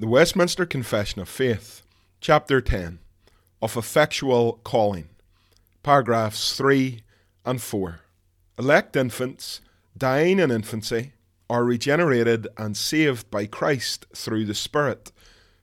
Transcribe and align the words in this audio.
The 0.00 0.08
Westminster 0.08 0.64
Confession 0.64 1.20
of 1.20 1.28
Faith, 1.28 1.82
Chapter 2.22 2.62
10 2.62 3.00
of 3.60 3.76
Effectual 3.76 4.54
Calling, 4.64 5.10
paragraphs 5.82 6.56
3 6.56 7.02
and 7.44 7.60
4. 7.60 8.00
Elect 8.58 8.96
infants, 8.96 9.60
dying 9.94 10.38
in 10.38 10.50
infancy, 10.50 11.12
are 11.50 11.64
regenerated 11.64 12.48
and 12.56 12.78
saved 12.78 13.30
by 13.30 13.44
Christ 13.44 14.06
through 14.16 14.46
the 14.46 14.54
Spirit, 14.54 15.12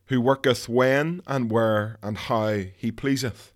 who 0.06 0.22
worketh 0.22 0.70
when 0.70 1.24
and 1.26 1.50
where 1.50 1.98
and 2.04 2.16
how 2.16 2.58
he 2.78 2.92
pleaseth. 2.92 3.52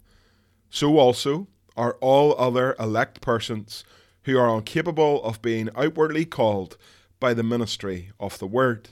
So 0.71 0.97
also 0.97 1.45
are 1.77 1.95
all 2.01 2.33
other 2.39 2.75
elect 2.79 3.21
persons 3.21 3.83
who 4.23 4.35
are 4.39 4.57
incapable 4.57 5.23
of 5.23 5.43
being 5.43 5.69
outwardly 5.75 6.25
called 6.25 6.75
by 7.19 7.35
the 7.35 7.43
ministry 7.43 8.09
of 8.19 8.39
the 8.39 8.47
Word. 8.47 8.89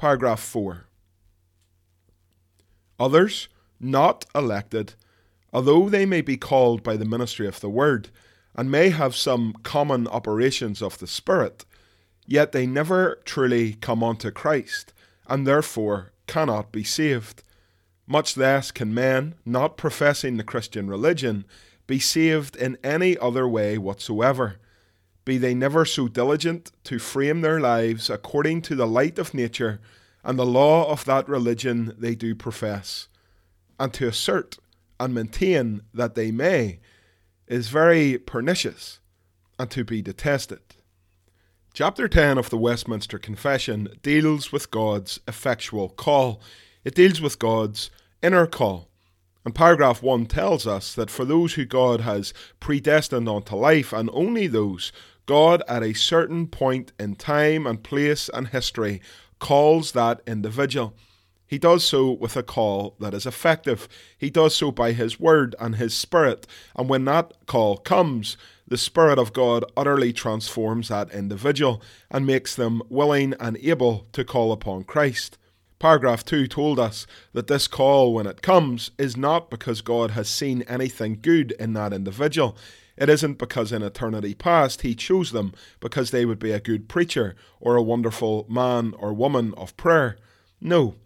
Paragraph 0.00 0.40
4. 0.40 0.86
Others, 2.98 3.48
not 3.78 4.24
elected, 4.34 4.94
although 5.52 5.90
they 5.90 6.06
may 6.06 6.22
be 6.22 6.38
called 6.38 6.82
by 6.82 6.96
the 6.96 7.04
ministry 7.04 7.46
of 7.46 7.60
the 7.60 7.68
Word, 7.68 8.08
and 8.54 8.70
may 8.70 8.88
have 8.88 9.14
some 9.14 9.52
common 9.62 10.08
operations 10.08 10.80
of 10.80 10.96
the 11.00 11.06
Spirit, 11.06 11.66
yet 12.26 12.52
they 12.52 12.66
never 12.66 13.20
truly 13.26 13.74
come 13.74 14.02
unto 14.02 14.30
Christ, 14.30 14.94
and 15.28 15.46
therefore 15.46 16.12
cannot 16.26 16.72
be 16.72 16.82
saved. 16.82 17.42
Much 18.06 18.38
less 18.38 18.70
can 18.70 18.94
men, 18.94 19.34
not 19.44 19.76
professing 19.76 20.38
the 20.38 20.42
Christian 20.42 20.88
religion, 20.88 21.44
be 21.86 21.98
saved 21.98 22.56
in 22.56 22.78
any 22.82 23.18
other 23.18 23.46
way 23.46 23.76
whatsoever 23.76 24.56
be 25.24 25.38
they 25.38 25.54
never 25.54 25.84
so 25.84 26.08
diligent 26.08 26.72
to 26.84 26.98
frame 26.98 27.40
their 27.40 27.60
lives 27.60 28.08
according 28.10 28.62
to 28.62 28.74
the 28.74 28.86
light 28.86 29.18
of 29.18 29.34
nature 29.34 29.80
and 30.24 30.38
the 30.38 30.46
law 30.46 30.90
of 30.90 31.04
that 31.04 31.28
religion 31.28 31.94
they 31.98 32.14
do 32.14 32.34
profess, 32.34 33.08
and 33.78 33.92
to 33.94 34.08
assert 34.08 34.58
and 34.98 35.14
maintain 35.14 35.82
that 35.94 36.14
they 36.14 36.30
may, 36.30 36.78
is 37.46 37.68
very 37.68 38.18
pernicious 38.18 39.00
and 39.58 39.70
to 39.70 39.84
be 39.84 40.02
detested. 40.02 40.60
Chapter 41.72 42.08
10 42.08 42.36
of 42.36 42.50
the 42.50 42.58
Westminster 42.58 43.18
Confession 43.18 43.88
deals 44.02 44.52
with 44.52 44.70
God's 44.70 45.20
effectual 45.26 45.88
call. 45.88 46.40
It 46.84 46.94
deals 46.94 47.20
with 47.20 47.38
God's 47.38 47.90
inner 48.22 48.46
call. 48.46 48.88
And 49.44 49.54
paragraph 49.54 50.02
1 50.02 50.26
tells 50.26 50.66
us 50.66 50.94
that 50.94 51.10
for 51.10 51.24
those 51.24 51.54
who 51.54 51.64
God 51.64 52.02
has 52.02 52.34
predestined 52.58 53.28
unto 53.28 53.56
life, 53.56 53.92
and 53.92 54.10
only 54.12 54.46
those 54.46 54.92
God, 55.30 55.62
at 55.68 55.84
a 55.84 55.92
certain 55.92 56.48
point 56.48 56.90
in 56.98 57.14
time 57.14 57.64
and 57.64 57.80
place 57.80 58.28
and 58.34 58.48
history, 58.48 59.00
calls 59.38 59.92
that 59.92 60.20
individual. 60.26 60.92
He 61.46 61.56
does 61.56 61.84
so 61.84 62.10
with 62.10 62.36
a 62.36 62.42
call 62.42 62.96
that 62.98 63.14
is 63.14 63.26
effective. 63.26 63.88
He 64.18 64.28
does 64.28 64.56
so 64.56 64.72
by 64.72 64.90
His 64.90 65.20
Word 65.20 65.54
and 65.60 65.76
His 65.76 65.94
Spirit. 65.94 66.48
And 66.74 66.88
when 66.88 67.04
that 67.04 67.32
call 67.46 67.76
comes, 67.76 68.36
the 68.66 68.76
Spirit 68.76 69.20
of 69.20 69.32
God 69.32 69.64
utterly 69.76 70.12
transforms 70.12 70.88
that 70.88 71.12
individual 71.12 71.80
and 72.10 72.26
makes 72.26 72.56
them 72.56 72.82
willing 72.88 73.34
and 73.38 73.56
able 73.58 74.08
to 74.10 74.24
call 74.24 74.50
upon 74.50 74.82
Christ. 74.82 75.38
Paragraph 75.78 76.24
2 76.24 76.48
told 76.48 76.80
us 76.80 77.06
that 77.34 77.46
this 77.46 77.68
call, 77.68 78.14
when 78.14 78.26
it 78.26 78.42
comes, 78.42 78.90
is 78.98 79.16
not 79.16 79.48
because 79.48 79.80
God 79.80 80.10
has 80.10 80.28
seen 80.28 80.62
anything 80.62 81.20
good 81.22 81.52
in 81.52 81.74
that 81.74 81.92
individual. 81.92 82.56
It 82.96 83.08
isn't 83.08 83.38
because 83.38 83.72
in 83.72 83.82
eternity 83.82 84.34
past 84.34 84.82
he 84.82 84.94
chose 84.94 85.32
them 85.32 85.52
because 85.80 86.10
they 86.10 86.24
would 86.24 86.38
be 86.38 86.52
a 86.52 86.60
good 86.60 86.88
preacher 86.88 87.34
or 87.60 87.76
a 87.76 87.82
wonderful 87.82 88.46
man 88.48 88.94
or 88.98 89.12
woman 89.12 89.54
of 89.56 89.76
prayer. 89.76 90.16
No, 90.60 90.96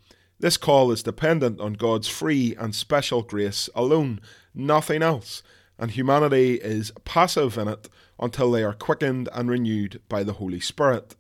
this 0.40 0.56
call 0.56 0.90
is 0.90 1.02
dependent 1.02 1.60
on 1.60 1.74
God's 1.74 2.08
free 2.08 2.54
and 2.58 2.74
special 2.74 3.22
grace 3.22 3.70
alone, 3.74 4.20
nothing 4.54 5.02
else, 5.02 5.42
and 5.78 5.90
humanity 5.90 6.54
is 6.56 6.92
passive 7.04 7.56
in 7.56 7.68
it 7.68 7.88
until 8.18 8.50
they 8.50 8.62
are 8.62 8.74
quickened 8.74 9.28
and 9.32 9.48
renewed 9.48 10.00
by 10.08 10.22
the 10.22 10.34
Holy 10.34 10.60
Spirit. 10.60 11.14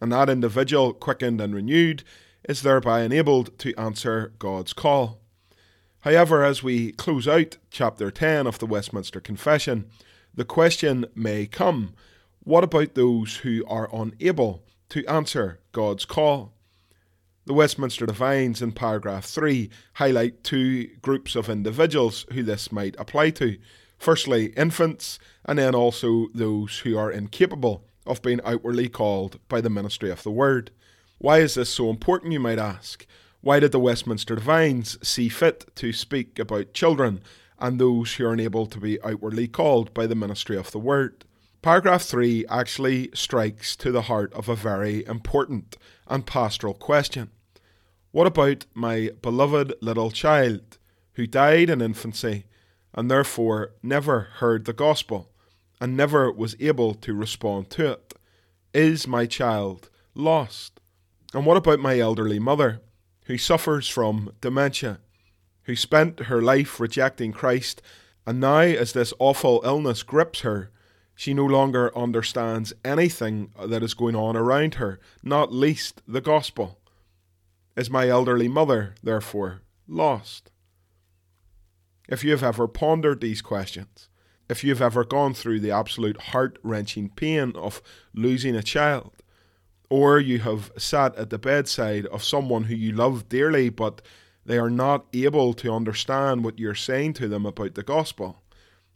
And 0.00 0.12
that 0.12 0.30
individual, 0.30 0.92
quickened 0.92 1.40
and 1.40 1.54
renewed, 1.54 2.04
is 2.48 2.62
thereby 2.62 3.02
enabled 3.02 3.58
to 3.58 3.74
answer 3.76 4.32
God's 4.38 4.72
call. 4.72 5.19
However, 6.00 6.44
as 6.44 6.62
we 6.62 6.92
close 6.92 7.28
out 7.28 7.58
chapter 7.70 8.10
10 8.10 8.46
of 8.46 8.58
the 8.58 8.66
Westminster 8.66 9.20
Confession, 9.20 9.90
the 10.34 10.44
question 10.44 11.06
may 11.14 11.46
come 11.46 11.94
what 12.42 12.64
about 12.64 12.94
those 12.94 13.36
who 13.38 13.64
are 13.68 13.90
unable 13.92 14.64
to 14.88 15.04
answer 15.06 15.60
God's 15.72 16.06
call? 16.06 16.54
The 17.44 17.52
Westminster 17.52 18.06
Divines 18.06 18.62
in 18.62 18.72
paragraph 18.72 19.26
3 19.26 19.68
highlight 19.94 20.42
two 20.42 20.88
groups 21.02 21.36
of 21.36 21.50
individuals 21.50 22.24
who 22.32 22.42
this 22.42 22.72
might 22.72 22.98
apply 22.98 23.30
to. 23.30 23.58
Firstly, 23.98 24.46
infants, 24.56 25.18
and 25.44 25.58
then 25.58 25.74
also 25.74 26.28
those 26.34 26.78
who 26.78 26.96
are 26.96 27.10
incapable 27.10 27.84
of 28.06 28.22
being 28.22 28.40
outwardly 28.42 28.88
called 28.88 29.38
by 29.48 29.60
the 29.60 29.68
ministry 29.68 30.10
of 30.10 30.22
the 30.22 30.30
Word. 30.30 30.70
Why 31.18 31.40
is 31.40 31.54
this 31.54 31.68
so 31.68 31.90
important, 31.90 32.32
you 32.32 32.40
might 32.40 32.58
ask? 32.58 33.06
Why 33.42 33.58
did 33.58 33.72
the 33.72 33.78
Westminster 33.78 34.34
Divines 34.34 34.98
see 35.06 35.30
fit 35.30 35.74
to 35.76 35.92
speak 35.92 36.38
about 36.38 36.74
children 36.74 37.22
and 37.58 37.78
those 37.78 38.14
who 38.14 38.26
are 38.26 38.32
unable 38.32 38.66
to 38.66 38.78
be 38.78 39.00
outwardly 39.02 39.46
called 39.46 39.94
by 39.94 40.06
the 40.06 40.14
ministry 40.14 40.56
of 40.56 40.70
the 40.72 40.78
Word. 40.78 41.24
Paragraph 41.62 42.02
3 42.02 42.46
actually 42.48 43.10
strikes 43.14 43.76
to 43.76 43.92
the 43.92 44.02
heart 44.02 44.32
of 44.32 44.48
a 44.48 44.56
very 44.56 45.04
important 45.06 45.76
and 46.06 46.26
pastoral 46.26 46.74
question. 46.74 47.30
What 48.12 48.26
about 48.26 48.64
my 48.74 49.10
beloved 49.20 49.74
little 49.80 50.10
child 50.10 50.78
who 51.14 51.26
died 51.26 51.70
in 51.70 51.82
infancy 51.82 52.46
and 52.94 53.10
therefore 53.10 53.72
never 53.82 54.28
heard 54.34 54.64
the 54.64 54.72
gospel 54.72 55.30
and 55.80 55.96
never 55.96 56.32
was 56.32 56.56
able 56.60 56.94
to 56.94 57.14
respond 57.14 57.70
to 57.70 57.92
it? 57.92 58.14
Is 58.72 59.06
my 59.06 59.26
child 59.26 59.90
lost? 60.14 60.80
And 61.34 61.46
what 61.46 61.56
about 61.56 61.78
my 61.78 61.98
elderly 61.98 62.38
mother 62.38 62.80
who 63.30 63.38
suffers 63.38 63.88
from 63.88 64.32
dementia 64.40 64.98
who 65.62 65.76
spent 65.76 66.18
her 66.24 66.42
life 66.42 66.80
rejecting 66.80 67.30
Christ, 67.30 67.80
and 68.26 68.40
now, 68.40 68.58
as 68.58 68.92
this 68.92 69.14
awful 69.20 69.60
illness 69.64 70.02
grips 70.02 70.40
her, 70.40 70.72
she 71.14 71.32
no 71.32 71.46
longer 71.46 71.96
understands 71.96 72.72
anything 72.84 73.52
that 73.64 73.84
is 73.84 73.94
going 73.94 74.16
on 74.16 74.36
around 74.36 74.74
her, 74.74 74.98
not 75.22 75.52
least 75.52 76.02
the 76.08 76.20
gospel. 76.20 76.80
Is 77.76 77.88
my 77.88 78.08
elderly 78.08 78.48
mother, 78.48 78.96
therefore, 79.00 79.62
lost? 79.86 80.50
If 82.08 82.24
you 82.24 82.32
have 82.32 82.42
ever 82.42 82.66
pondered 82.66 83.20
these 83.20 83.42
questions, 83.42 84.08
if 84.48 84.64
you 84.64 84.70
have 84.70 84.82
ever 84.82 85.04
gone 85.04 85.34
through 85.34 85.60
the 85.60 85.70
absolute 85.70 86.20
heart 86.20 86.58
wrenching 86.64 87.10
pain 87.10 87.52
of 87.54 87.80
losing 88.12 88.56
a 88.56 88.62
child, 88.64 89.19
or 89.90 90.18
you 90.18 90.38
have 90.38 90.72
sat 90.78 91.14
at 91.16 91.28
the 91.28 91.38
bedside 91.38 92.06
of 92.06 92.24
someone 92.24 92.64
who 92.64 92.74
you 92.74 92.92
love 92.92 93.28
dearly 93.28 93.68
but 93.68 94.00
they 94.46 94.58
are 94.58 94.70
not 94.70 95.06
able 95.12 95.52
to 95.52 95.72
understand 95.72 96.42
what 96.42 96.58
you're 96.58 96.74
saying 96.74 97.12
to 97.12 97.28
them 97.28 97.44
about 97.44 97.74
the 97.74 97.82
gospel. 97.82 98.42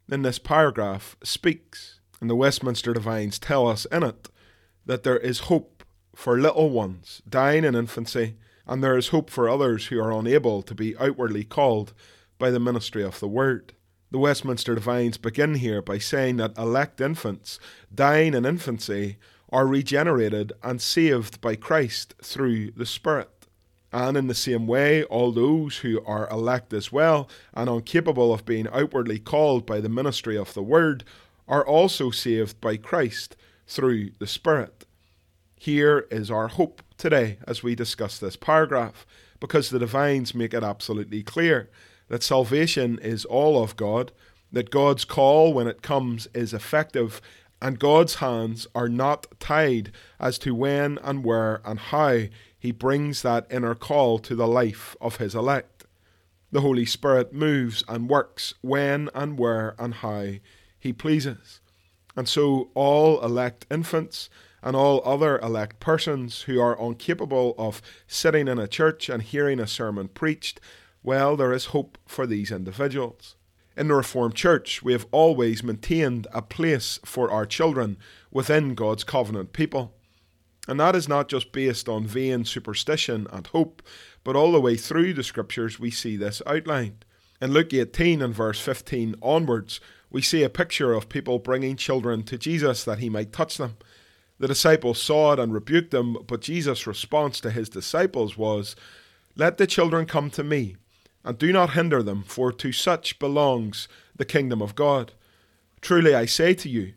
Then 0.08 0.22
this 0.22 0.38
paragraph 0.38 1.16
speaks, 1.22 2.00
and 2.20 2.30
the 2.30 2.34
Westminster 2.34 2.92
Divines 2.92 3.38
tell 3.38 3.68
us 3.68 3.84
in 3.86 4.02
it 4.02 4.28
that 4.86 5.02
there 5.02 5.18
is 5.18 5.40
hope 5.40 5.84
for 6.14 6.40
little 6.40 6.70
ones 6.70 7.22
dying 7.28 7.64
in 7.64 7.74
infancy 7.74 8.36
and 8.66 8.82
there 8.82 8.96
is 8.96 9.08
hope 9.08 9.30
for 9.30 9.48
others 9.48 9.86
who 9.86 10.00
are 10.00 10.12
unable 10.12 10.62
to 10.62 10.74
be 10.74 10.96
outwardly 10.96 11.44
called 11.44 11.92
by 12.38 12.50
the 12.50 12.60
ministry 12.60 13.02
of 13.02 13.20
the 13.20 13.28
Word. 13.28 13.74
The 14.10 14.18
Westminster 14.18 14.74
Divines 14.74 15.18
begin 15.18 15.56
here 15.56 15.82
by 15.82 15.98
saying 15.98 16.36
that 16.36 16.56
elect 16.56 17.00
infants, 17.00 17.58
dying 17.94 18.34
in 18.34 18.46
infancy, 18.46 19.18
are 19.54 19.68
regenerated 19.68 20.52
and 20.64 20.82
saved 20.82 21.40
by 21.40 21.54
Christ 21.54 22.12
through 22.20 22.72
the 22.72 22.84
Spirit. 22.84 23.30
And 23.92 24.16
in 24.16 24.26
the 24.26 24.34
same 24.34 24.66
way, 24.66 25.04
all 25.04 25.30
those 25.30 25.76
who 25.78 26.04
are 26.04 26.28
elect 26.28 26.72
as 26.72 26.90
well 26.90 27.28
and 27.52 27.70
incapable 27.70 28.34
of 28.34 28.44
being 28.44 28.66
outwardly 28.72 29.20
called 29.20 29.64
by 29.64 29.80
the 29.80 29.88
ministry 29.88 30.36
of 30.36 30.54
the 30.54 30.62
Word 30.64 31.04
are 31.46 31.64
also 31.64 32.10
saved 32.10 32.60
by 32.60 32.76
Christ 32.76 33.36
through 33.68 34.10
the 34.18 34.26
Spirit. 34.26 34.86
Here 35.54 36.08
is 36.10 36.32
our 36.32 36.48
hope 36.48 36.82
today 36.98 37.38
as 37.46 37.62
we 37.62 37.76
discuss 37.76 38.18
this 38.18 38.34
paragraph, 38.34 39.06
because 39.38 39.70
the 39.70 39.78
divines 39.78 40.34
make 40.34 40.52
it 40.52 40.64
absolutely 40.64 41.22
clear 41.22 41.70
that 42.08 42.24
salvation 42.24 42.98
is 42.98 43.24
all 43.24 43.62
of 43.62 43.76
God, 43.76 44.10
that 44.50 44.70
God's 44.72 45.04
call 45.04 45.54
when 45.54 45.68
it 45.68 45.80
comes 45.80 46.26
is 46.34 46.52
effective, 46.52 47.20
and 47.60 47.78
God's 47.78 48.16
hands 48.16 48.66
are 48.74 48.88
not 48.88 49.26
tied 49.40 49.92
as 50.20 50.38
to 50.38 50.54
when 50.54 50.98
and 50.98 51.24
where 51.24 51.60
and 51.64 51.78
how 51.78 52.24
He 52.58 52.72
brings 52.72 53.22
that 53.22 53.46
inner 53.50 53.74
call 53.74 54.18
to 54.20 54.34
the 54.34 54.48
life 54.48 54.96
of 55.00 55.16
His 55.16 55.34
elect. 55.34 55.84
The 56.52 56.60
Holy 56.60 56.86
Spirit 56.86 57.32
moves 57.32 57.82
and 57.88 58.08
works 58.08 58.54
when 58.60 59.10
and 59.14 59.38
where 59.38 59.74
and 59.78 59.94
how 59.94 60.34
He 60.78 60.92
pleases. 60.92 61.60
And 62.16 62.28
so 62.28 62.70
all 62.74 63.22
elect 63.24 63.66
infants 63.70 64.30
and 64.62 64.74
all 64.76 65.02
other 65.04 65.38
elect 65.40 65.80
persons 65.80 66.42
who 66.42 66.60
are 66.60 66.78
incapable 66.80 67.54
of 67.58 67.82
sitting 68.06 68.48
in 68.48 68.58
a 68.58 68.68
church 68.68 69.08
and 69.08 69.22
hearing 69.22 69.60
a 69.60 69.66
sermon 69.66 70.08
preached, 70.08 70.60
well, 71.02 71.36
there 71.36 71.52
is 71.52 71.66
hope 71.66 71.98
for 72.06 72.26
these 72.26 72.50
individuals. 72.50 73.36
In 73.76 73.88
the 73.88 73.94
Reformed 73.94 74.36
Church, 74.36 74.84
we 74.84 74.92
have 74.92 75.06
always 75.10 75.64
maintained 75.64 76.28
a 76.32 76.42
place 76.42 77.00
for 77.04 77.30
our 77.30 77.44
children 77.44 77.96
within 78.30 78.76
God's 78.76 79.02
covenant 79.02 79.52
people. 79.52 79.92
And 80.68 80.78
that 80.78 80.94
is 80.94 81.08
not 81.08 81.28
just 81.28 81.50
based 81.50 81.88
on 81.88 82.06
vain 82.06 82.44
superstition 82.44 83.26
and 83.32 83.46
hope, 83.48 83.82
but 84.22 84.36
all 84.36 84.52
the 84.52 84.60
way 84.60 84.76
through 84.76 85.14
the 85.14 85.24
scriptures 85.24 85.80
we 85.80 85.90
see 85.90 86.16
this 86.16 86.40
outlined. 86.46 87.04
In 87.42 87.52
Luke 87.52 87.74
18 87.74 88.22
and 88.22 88.32
verse 88.32 88.60
15 88.60 89.16
onwards, 89.20 89.80
we 90.08 90.22
see 90.22 90.44
a 90.44 90.48
picture 90.48 90.92
of 90.92 91.08
people 91.08 91.40
bringing 91.40 91.74
children 91.74 92.22
to 92.22 92.38
Jesus 92.38 92.84
that 92.84 93.00
he 93.00 93.10
might 93.10 93.32
touch 93.32 93.58
them. 93.58 93.76
The 94.38 94.48
disciples 94.48 95.02
saw 95.02 95.32
it 95.32 95.40
and 95.40 95.52
rebuked 95.52 95.90
them, 95.90 96.16
but 96.28 96.40
Jesus' 96.40 96.86
response 96.86 97.40
to 97.40 97.50
his 97.50 97.68
disciples 97.68 98.36
was, 98.36 98.76
Let 99.36 99.58
the 99.58 99.66
children 99.66 100.06
come 100.06 100.30
to 100.30 100.44
me, 100.44 100.76
and 101.24 101.38
do 101.38 101.52
not 101.52 101.72
hinder 101.72 102.02
them, 102.02 102.22
for 102.26 102.52
to 102.52 102.72
such 102.72 103.18
belongs 103.18 103.88
the 104.14 104.24
kingdom 104.24 104.60
of 104.60 104.74
God. 104.74 105.12
Truly 105.80 106.14
I 106.14 106.26
say 106.26 106.54
to 106.54 106.68
you, 106.68 106.94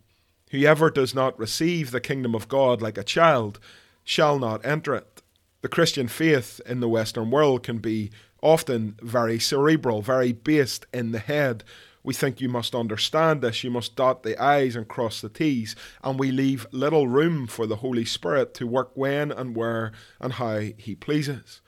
whoever 0.52 0.90
does 0.90 1.16
not 1.16 1.38
receive 1.40 1.92
the 1.92 2.02
kingdom 2.02 2.36
of 2.36 2.48
God 2.48 2.82
like 2.82 2.98
a 2.98 3.04
child 3.04 3.60
shall 4.04 4.40
not 4.40 4.66
enter 4.66 4.96
it. 4.96 5.22
The 5.62 5.70
Christian 5.70 6.08
faith 6.08 6.62
in 6.66 6.80
the 6.80 6.90
Western 6.90 7.32
world 7.32 7.64
can 7.64 7.80
be 7.80 8.12
often 8.42 8.98
very 9.02 9.40
cerebral, 9.40 10.02
very 10.02 10.32
based 10.32 10.86
in 10.94 11.12
the 11.12 11.20
head, 11.20 11.64
we 12.08 12.14
think 12.14 12.40
you 12.40 12.48
must 12.48 12.74
understand 12.74 13.42
this, 13.42 13.66
you 13.66 13.70
must 13.70 13.98
dot 13.98 14.24
the 14.24 14.42
I's 14.42 14.78
and 14.78 14.88
cross 14.88 15.20
the 15.20 15.28
T's, 15.28 15.76
and 16.02 16.18
we 16.18 16.32
leave 16.32 16.66
little 16.72 17.06
room 17.06 17.48
for 17.48 17.68
the 17.68 17.76
Holy 17.76 18.06
Spirit 18.06 18.54
to 18.54 18.66
work 18.66 18.92
when 18.94 19.30
and 19.30 19.58
where 19.58 19.92
and 20.22 20.32
how 20.32 20.60
He 20.60 20.96
pleases. 20.96 21.60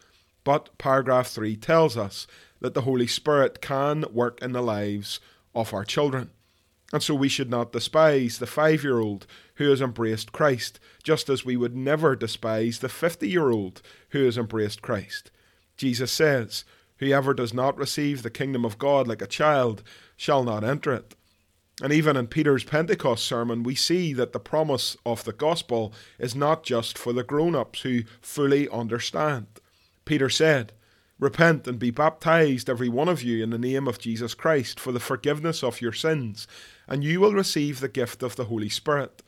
But 0.43 0.77
paragraph 0.77 1.27
3 1.27 1.55
tells 1.57 1.97
us 1.97 2.27
that 2.59 2.73
the 2.73 2.81
Holy 2.81 3.07
Spirit 3.07 3.61
can 3.61 4.05
work 4.11 4.41
in 4.41 4.51
the 4.51 4.61
lives 4.61 5.19
of 5.55 5.73
our 5.73 5.85
children. 5.85 6.31
And 6.91 7.03
so 7.03 7.13
we 7.13 7.29
should 7.29 7.49
not 7.49 7.71
despise 7.71 8.39
the 8.39 8.47
five 8.47 8.83
year 8.83 8.99
old 8.99 9.27
who 9.55 9.69
has 9.69 9.81
embraced 9.81 10.31
Christ, 10.31 10.79
just 11.03 11.29
as 11.29 11.45
we 11.45 11.55
would 11.55 11.75
never 11.75 12.15
despise 12.15 12.79
the 12.79 12.89
50 12.89 13.29
year 13.29 13.51
old 13.51 13.81
who 14.09 14.25
has 14.25 14.37
embraced 14.37 14.81
Christ. 14.81 15.29
Jesus 15.77 16.11
says, 16.11 16.65
Whoever 16.97 17.33
does 17.33 17.53
not 17.53 17.77
receive 17.77 18.23
the 18.23 18.29
kingdom 18.29 18.65
of 18.65 18.77
God 18.77 19.07
like 19.07 19.21
a 19.21 19.27
child 19.27 19.83
shall 20.17 20.43
not 20.43 20.63
enter 20.63 20.91
it. 20.91 21.15
And 21.81 21.93
even 21.93 22.17
in 22.17 22.27
Peter's 22.27 22.65
Pentecost 22.65 23.23
sermon, 23.23 23.63
we 23.63 23.75
see 23.75 24.11
that 24.13 24.33
the 24.33 24.39
promise 24.39 24.97
of 25.05 25.23
the 25.23 25.31
gospel 25.31 25.93
is 26.17 26.35
not 26.35 26.63
just 26.63 26.97
for 26.97 27.13
the 27.13 27.23
grown 27.23 27.55
ups 27.55 27.81
who 27.81 28.01
fully 28.21 28.67
understand. 28.67 29.47
Peter 30.09 30.27
said, 30.27 30.73
Repent 31.19 31.67
and 31.67 31.77
be 31.77 31.91
baptized, 31.91 32.67
every 32.67 32.89
one 32.89 33.07
of 33.07 33.21
you, 33.21 33.43
in 33.43 33.51
the 33.51 33.59
name 33.59 33.87
of 33.87 33.99
Jesus 33.99 34.33
Christ, 34.33 34.79
for 34.79 34.91
the 34.91 34.99
forgiveness 34.99 35.63
of 35.63 35.81
your 35.81 35.93
sins, 35.93 36.47
and 36.87 37.03
you 37.03 37.19
will 37.19 37.33
receive 37.33 37.79
the 37.79 37.87
gift 37.87 38.23
of 38.23 38.35
the 38.35 38.45
Holy 38.45 38.69
Spirit. 38.69 39.21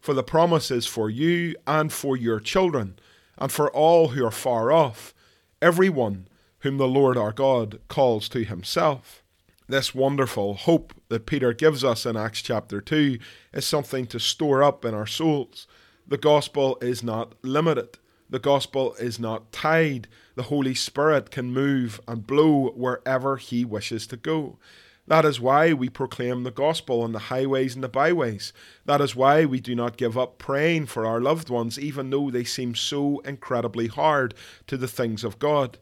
For 0.00 0.12
the 0.12 0.24
promise 0.24 0.72
is 0.72 0.88
for 0.88 1.08
you 1.08 1.54
and 1.68 1.92
for 1.92 2.16
your 2.16 2.40
children, 2.40 2.98
and 3.38 3.52
for 3.52 3.70
all 3.70 4.08
who 4.08 4.26
are 4.26 4.32
far 4.32 4.72
off, 4.72 5.14
every 5.62 5.88
one 5.88 6.26
whom 6.62 6.78
the 6.78 6.88
Lord 6.88 7.16
our 7.16 7.30
God 7.30 7.78
calls 7.86 8.28
to 8.30 8.42
himself. 8.42 9.22
This 9.68 9.94
wonderful 9.94 10.54
hope 10.54 10.94
that 11.10 11.26
Peter 11.26 11.52
gives 11.52 11.84
us 11.84 12.04
in 12.04 12.16
Acts 12.16 12.42
chapter 12.42 12.80
2 12.80 13.20
is 13.52 13.64
something 13.64 14.04
to 14.08 14.18
store 14.18 14.64
up 14.64 14.84
in 14.84 14.94
our 14.94 15.06
souls. 15.06 15.68
The 16.08 16.18
gospel 16.18 16.76
is 16.82 17.04
not 17.04 17.34
limited. 17.42 17.98
The 18.34 18.40
gospel 18.40 18.94
is 18.94 19.20
not 19.20 19.52
tied. 19.52 20.08
The 20.34 20.50
Holy 20.50 20.74
Spirit 20.74 21.30
can 21.30 21.52
move 21.52 22.00
and 22.08 22.26
blow 22.26 22.70
wherever 22.70 23.36
He 23.36 23.64
wishes 23.64 24.08
to 24.08 24.16
go. 24.16 24.58
That 25.06 25.24
is 25.24 25.40
why 25.40 25.72
we 25.72 25.88
proclaim 25.88 26.42
the 26.42 26.50
gospel 26.50 27.02
on 27.02 27.12
the 27.12 27.30
highways 27.30 27.76
and 27.76 27.84
the 27.84 27.88
byways. 27.88 28.52
That 28.86 29.00
is 29.00 29.14
why 29.14 29.44
we 29.44 29.60
do 29.60 29.76
not 29.76 29.96
give 29.96 30.18
up 30.18 30.38
praying 30.38 30.86
for 30.86 31.06
our 31.06 31.20
loved 31.20 31.48
ones, 31.48 31.78
even 31.78 32.10
though 32.10 32.28
they 32.28 32.42
seem 32.42 32.74
so 32.74 33.20
incredibly 33.20 33.86
hard 33.86 34.34
to 34.66 34.76
the 34.76 34.88
things 34.88 35.22
of 35.22 35.38
God. 35.38 35.78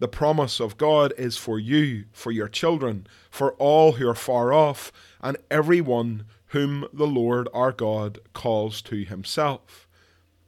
The 0.00 0.08
promise 0.08 0.58
of 0.58 0.78
God 0.78 1.12
is 1.16 1.36
for 1.36 1.60
you, 1.60 2.06
for 2.10 2.32
your 2.32 2.48
children, 2.48 3.06
for 3.30 3.52
all 3.52 3.92
who 3.92 4.08
are 4.08 4.16
far 4.16 4.52
off, 4.52 4.90
and 5.20 5.36
everyone 5.48 6.24
whom 6.46 6.88
the 6.92 7.06
Lord 7.06 7.48
our 7.54 7.70
God 7.70 8.18
calls 8.32 8.82
to 8.82 9.04
himself. 9.04 9.86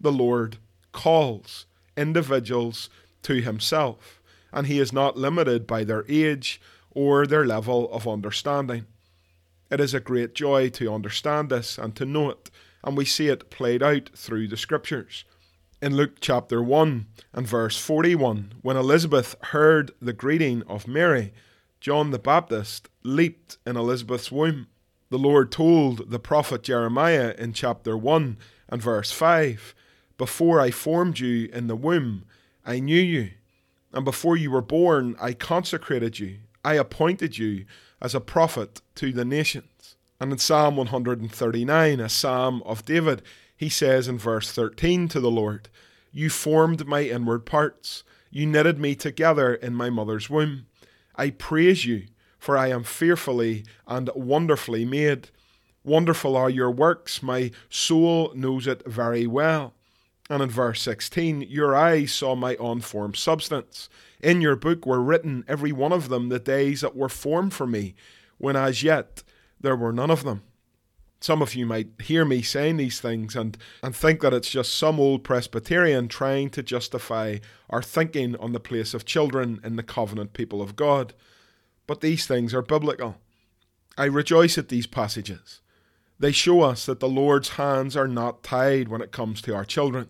The 0.00 0.10
Lord 0.10 0.58
calls 0.92 1.66
individuals 1.96 2.90
to 3.22 3.40
himself, 3.40 4.20
and 4.52 4.66
he 4.66 4.78
is 4.78 4.92
not 4.92 5.16
limited 5.16 5.66
by 5.66 5.84
their 5.84 6.04
age 6.08 6.60
or 6.90 7.26
their 7.26 7.46
level 7.46 7.90
of 7.92 8.08
understanding. 8.08 8.86
It 9.70 9.80
is 9.80 9.94
a 9.94 10.00
great 10.00 10.34
joy 10.34 10.68
to 10.70 10.92
understand 10.92 11.48
this 11.48 11.78
and 11.78 11.94
to 11.96 12.04
know 12.04 12.30
it, 12.30 12.50
and 12.82 12.96
we 12.96 13.04
see 13.04 13.28
it 13.28 13.50
played 13.50 13.82
out 13.82 14.10
through 14.14 14.48
the 14.48 14.56
Scriptures 14.56 15.24
in 15.82 15.96
Luke 15.96 16.16
chapter 16.20 16.62
1 16.62 17.06
and 17.32 17.46
verse 17.46 17.78
41, 17.78 18.52
when 18.60 18.76
Elizabeth 18.76 19.34
heard 19.44 19.90
the 20.00 20.12
greeting 20.12 20.62
of 20.68 20.86
Mary, 20.86 21.32
John 21.80 22.10
the 22.10 22.18
Baptist 22.18 22.88
leaped 23.02 23.56
in 23.66 23.76
Elizabeth's 23.76 24.30
womb. 24.30 24.66
The 25.08 25.18
Lord 25.18 25.50
told 25.50 26.10
the 26.10 26.18
prophet 26.18 26.62
Jeremiah 26.62 27.34
in 27.38 27.54
chapter 27.54 27.96
1 27.96 28.36
and 28.68 28.82
verse 28.82 29.10
5 29.10 29.74
Before 30.20 30.60
I 30.60 30.70
formed 30.70 31.18
you 31.18 31.48
in 31.50 31.66
the 31.66 31.74
womb, 31.74 32.26
I 32.66 32.78
knew 32.78 33.00
you, 33.00 33.30
and 33.90 34.04
before 34.04 34.36
you 34.36 34.50
were 34.50 34.60
born, 34.60 35.16
I 35.18 35.32
consecrated 35.32 36.18
you. 36.18 36.40
I 36.62 36.74
appointed 36.74 37.38
you 37.38 37.64
as 38.02 38.14
a 38.14 38.20
prophet 38.20 38.82
to 38.96 39.14
the 39.14 39.24
nations. 39.24 39.96
And 40.20 40.30
in 40.30 40.36
Psalm 40.36 40.76
139, 40.76 42.00
a 42.00 42.08
psalm 42.10 42.62
of 42.66 42.84
David, 42.84 43.22
he 43.56 43.70
says 43.70 44.08
in 44.08 44.18
verse 44.18 44.52
13 44.52 45.08
to 45.08 45.20
the 45.20 45.30
Lord, 45.30 45.70
You 46.12 46.28
formed 46.28 46.86
my 46.86 47.04
inward 47.04 47.46
parts, 47.46 48.04
you 48.30 48.44
knitted 48.44 48.78
me 48.78 48.94
together 48.94 49.54
in 49.54 49.74
my 49.74 49.88
mother's 49.88 50.28
womb. 50.28 50.66
I 51.16 51.30
praise 51.30 51.86
you, 51.86 52.08
for 52.38 52.58
I 52.58 52.66
am 52.68 52.84
fearfully 52.84 53.64
and 53.86 54.10
wonderfully 54.14 54.84
made. 54.84 55.30
Wonderful 55.82 56.36
are 56.36 56.50
your 56.50 56.70
works, 56.70 57.22
my 57.22 57.52
soul 57.70 58.32
knows 58.34 58.66
it 58.66 58.86
very 58.86 59.26
well. 59.26 59.72
And 60.30 60.44
in 60.44 60.48
verse 60.48 60.80
16, 60.82 61.42
Your 61.42 61.74
eyes 61.74 62.12
saw 62.12 62.36
my 62.36 62.56
unformed 62.60 63.16
substance. 63.16 63.88
In 64.20 64.40
your 64.40 64.54
book 64.54 64.86
were 64.86 65.02
written, 65.02 65.44
every 65.48 65.72
one 65.72 65.92
of 65.92 66.08
them, 66.08 66.28
the 66.28 66.38
days 66.38 66.82
that 66.82 66.94
were 66.94 67.08
formed 67.08 67.52
for 67.52 67.66
me, 67.66 67.96
when 68.38 68.54
as 68.54 68.84
yet 68.84 69.24
there 69.60 69.74
were 69.74 69.92
none 69.92 70.10
of 70.10 70.22
them. 70.22 70.42
Some 71.20 71.42
of 71.42 71.56
you 71.56 71.66
might 71.66 71.88
hear 72.00 72.24
me 72.24 72.42
saying 72.42 72.76
these 72.76 73.00
things 73.00 73.34
and, 73.34 73.58
and 73.82 73.94
think 73.94 74.20
that 74.20 74.32
it's 74.32 74.48
just 74.48 74.74
some 74.74 75.00
old 75.00 75.24
Presbyterian 75.24 76.06
trying 76.06 76.48
to 76.50 76.62
justify 76.62 77.38
our 77.68 77.82
thinking 77.82 78.36
on 78.36 78.52
the 78.52 78.60
place 78.60 78.94
of 78.94 79.04
children 79.04 79.60
in 79.64 79.74
the 79.74 79.82
covenant 79.82 80.32
people 80.32 80.62
of 80.62 80.76
God. 80.76 81.12
But 81.88 82.02
these 82.02 82.24
things 82.24 82.54
are 82.54 82.62
biblical. 82.62 83.16
I 83.98 84.04
rejoice 84.04 84.56
at 84.56 84.68
these 84.68 84.86
passages. 84.86 85.60
They 86.20 86.32
show 86.32 86.60
us 86.60 86.86
that 86.86 87.00
the 87.00 87.08
Lord's 87.08 87.50
hands 87.50 87.96
are 87.96 88.08
not 88.08 88.44
tied 88.44 88.86
when 88.88 89.02
it 89.02 89.10
comes 89.10 89.42
to 89.42 89.54
our 89.54 89.64
children. 89.64 90.08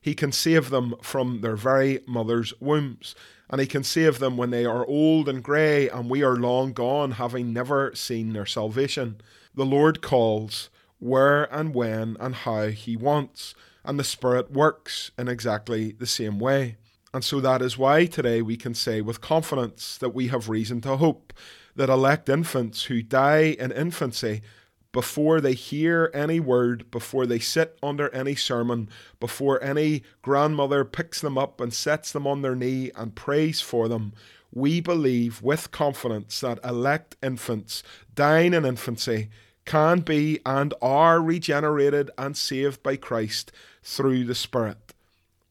He 0.00 0.14
can 0.14 0.32
save 0.32 0.70
them 0.70 0.94
from 1.02 1.40
their 1.40 1.56
very 1.56 2.00
mother's 2.06 2.52
wombs, 2.60 3.14
and 3.50 3.60
He 3.60 3.66
can 3.66 3.84
save 3.84 4.18
them 4.18 4.36
when 4.36 4.50
they 4.50 4.64
are 4.64 4.86
old 4.86 5.28
and 5.28 5.42
grey 5.42 5.88
and 5.88 6.08
we 6.08 6.22
are 6.22 6.36
long 6.36 6.72
gone, 6.72 7.12
having 7.12 7.52
never 7.52 7.94
seen 7.94 8.32
their 8.32 8.46
salvation. 8.46 9.20
The 9.54 9.66
Lord 9.66 10.02
calls 10.02 10.70
where 10.98 11.44
and 11.54 11.74
when 11.74 12.16
and 12.20 12.34
how 12.34 12.68
He 12.68 12.96
wants, 12.96 13.54
and 13.84 13.98
the 13.98 14.04
Spirit 14.04 14.52
works 14.52 15.10
in 15.18 15.28
exactly 15.28 15.92
the 15.92 16.06
same 16.06 16.38
way. 16.38 16.76
And 17.14 17.24
so 17.24 17.40
that 17.40 17.62
is 17.62 17.78
why 17.78 18.06
today 18.06 18.42
we 18.42 18.56
can 18.56 18.74
say 18.74 19.00
with 19.00 19.20
confidence 19.20 19.96
that 19.98 20.14
we 20.14 20.28
have 20.28 20.48
reason 20.48 20.80
to 20.82 20.96
hope 20.96 21.32
that 21.74 21.88
elect 21.88 22.28
infants 22.28 22.84
who 22.84 23.02
die 23.02 23.56
in 23.58 23.72
infancy 23.72 24.42
before 24.92 25.40
they 25.40 25.54
hear 25.54 26.10
any 26.14 26.40
word, 26.40 26.90
before 26.90 27.26
they 27.26 27.38
sit 27.38 27.78
under 27.82 28.08
any 28.14 28.34
sermon, 28.34 28.88
before 29.20 29.62
any 29.62 30.02
grandmother 30.22 30.84
picks 30.84 31.20
them 31.20 31.36
up 31.36 31.60
and 31.60 31.72
sets 31.72 32.12
them 32.12 32.26
on 32.26 32.42
their 32.42 32.54
knee 32.54 32.90
and 32.96 33.14
prays 33.14 33.60
for 33.60 33.88
them, 33.88 34.12
we 34.52 34.80
believe 34.80 35.42
with 35.42 35.70
confidence 35.70 36.40
that 36.40 36.58
elect 36.64 37.16
infants 37.22 37.82
dying 38.14 38.54
in 38.54 38.64
infancy 38.64 39.28
can 39.66 40.00
be 40.00 40.40
and 40.46 40.72
are 40.80 41.20
regenerated 41.20 42.10
and 42.16 42.36
saved 42.36 42.82
by 42.82 42.96
Christ 42.96 43.52
through 43.82 44.24
the 44.24 44.34
Spirit. 44.34 44.94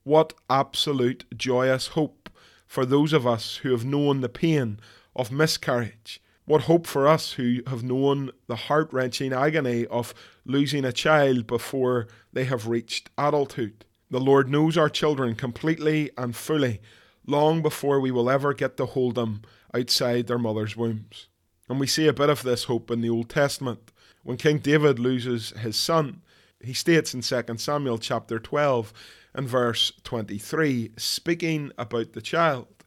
What 0.04 0.34
absolute 0.50 1.26
joyous 1.36 1.88
hope 1.88 2.30
for 2.66 2.86
those 2.86 3.14
of 3.14 3.28
us 3.28 3.58
who 3.58 3.72
have 3.72 3.86
known 3.86 4.22
the 4.22 4.30
pain 4.30 4.80
of 5.16 5.32
miscarriage. 5.32 6.22
What 6.48 6.62
hope 6.62 6.88
for 6.88 7.10
us 7.10 7.34
who 7.34 7.60
have 7.68 7.84
known 7.84 8.32
the 8.48 8.56
heart 8.56 8.94
wrenching 8.94 9.34
agony 9.34 9.86
of 9.88 10.14
losing 10.46 10.86
a 10.86 10.94
child 10.94 11.46
before 11.46 12.08
they 12.32 12.46
have 12.46 12.70
reached 12.70 13.10
adulthood. 13.18 13.84
The 14.10 14.22
Lord 14.22 14.50
knows 14.50 14.78
our 14.78 14.88
children 14.88 15.36
completely 15.36 16.10
and 16.18 16.34
fully, 16.34 16.80
long 17.26 17.62
before 17.62 18.00
we 18.00 18.12
will 18.12 18.30
ever 18.30 18.54
get 18.54 18.78
to 18.78 18.86
hold 18.86 19.16
them 19.16 19.42
outside 19.74 20.28
their 20.28 20.40
mother's 20.40 20.78
wombs. 20.78 21.28
And 21.68 21.82
we 21.82 21.88
see 21.88 22.08
a 22.08 22.14
bit 22.14 22.30
of 22.30 22.44
this 22.44 22.64
hope 22.64 22.90
in 22.92 23.02
the 23.02 23.10
Old 23.10 23.28
Testament. 23.28 23.92
When 24.24 24.38
King 24.38 24.60
David 24.60 25.00
loses 25.00 25.50
his 25.50 25.76
son, 25.76 26.22
he 26.62 26.72
states 26.72 27.14
in 27.14 27.20
2 27.20 27.58
Samuel 27.58 27.98
chapter 27.98 28.40
12 28.40 28.94
and 29.34 29.50
verse 29.50 29.92
23, 30.06 30.94
speaking 30.96 31.74
about 31.78 32.14
the 32.14 32.22
child, 32.22 32.86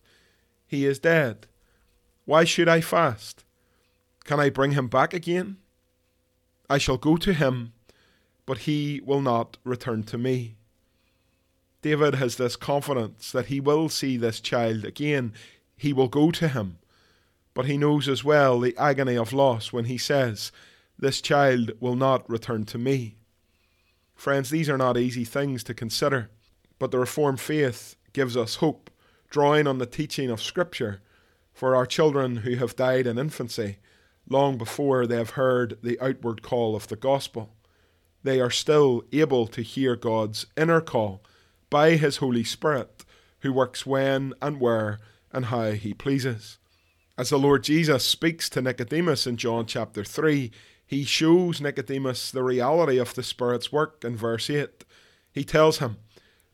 He 0.66 0.86
is 0.86 0.98
dead. 0.98 1.46
Why 2.24 2.44
should 2.44 2.66
I 2.66 2.80
fast? 2.80 3.44
Can 4.30 4.38
I 4.38 4.48
bring 4.48 4.70
him 4.70 4.86
back 4.86 5.12
again? 5.12 5.56
I 6.68 6.78
shall 6.78 6.98
go 6.98 7.16
to 7.16 7.32
him, 7.32 7.72
but 8.46 8.58
he 8.58 9.00
will 9.04 9.20
not 9.20 9.56
return 9.64 10.04
to 10.04 10.16
me. 10.16 10.54
David 11.82 12.14
has 12.14 12.36
this 12.36 12.54
confidence 12.54 13.32
that 13.32 13.46
he 13.46 13.58
will 13.58 13.88
see 13.88 14.16
this 14.16 14.40
child 14.40 14.84
again. 14.84 15.32
He 15.76 15.92
will 15.92 16.06
go 16.06 16.30
to 16.30 16.46
him. 16.46 16.78
But 17.54 17.66
he 17.66 17.76
knows 17.76 18.08
as 18.08 18.22
well 18.22 18.60
the 18.60 18.76
agony 18.78 19.16
of 19.16 19.32
loss 19.32 19.72
when 19.72 19.86
he 19.86 19.98
says, 19.98 20.52
This 20.96 21.20
child 21.20 21.72
will 21.80 21.96
not 21.96 22.30
return 22.30 22.66
to 22.66 22.78
me. 22.78 23.16
Friends, 24.14 24.50
these 24.50 24.70
are 24.70 24.78
not 24.78 24.96
easy 24.96 25.24
things 25.24 25.64
to 25.64 25.74
consider. 25.74 26.30
But 26.78 26.92
the 26.92 27.00
Reformed 27.00 27.40
faith 27.40 27.96
gives 28.12 28.36
us 28.36 28.54
hope, 28.62 28.90
drawing 29.28 29.66
on 29.66 29.78
the 29.78 29.86
teaching 29.86 30.30
of 30.30 30.40
Scripture 30.40 31.00
for 31.52 31.74
our 31.74 31.84
children 31.84 32.36
who 32.36 32.54
have 32.54 32.76
died 32.76 33.08
in 33.08 33.18
infancy, 33.18 33.78
long 34.28 34.58
before 34.58 35.06
they 35.06 35.16
have 35.16 35.30
heard 35.30 35.78
the 35.82 35.98
outward 36.00 36.42
call 36.42 36.76
of 36.76 36.88
the 36.88 36.96
gospel. 36.96 37.54
They 38.22 38.40
are 38.40 38.50
still 38.50 39.04
able 39.12 39.46
to 39.48 39.62
hear 39.62 39.96
God's 39.96 40.46
inner 40.56 40.80
call 40.80 41.22
by 41.70 41.96
His 41.96 42.18
Holy 42.18 42.44
Spirit, 42.44 43.04
who 43.40 43.52
works 43.52 43.86
when 43.86 44.34
and 44.42 44.60
where 44.60 44.98
and 45.32 45.46
how 45.46 45.72
He 45.72 45.94
pleases. 45.94 46.58
As 47.16 47.30
the 47.30 47.38
Lord 47.38 47.64
Jesus 47.64 48.04
speaks 48.04 48.48
to 48.50 48.62
Nicodemus 48.62 49.26
in 49.26 49.36
John 49.36 49.66
chapter 49.66 50.04
3, 50.04 50.50
he 50.86 51.04
shows 51.04 51.60
Nicodemus 51.60 52.30
the 52.32 52.42
reality 52.42 52.98
of 52.98 53.14
the 53.14 53.22
Spirit's 53.22 53.70
work 53.70 54.04
in 54.04 54.16
verse 54.16 54.50
8. 54.50 54.84
He 55.32 55.44
tells 55.44 55.78
him, 55.78 55.98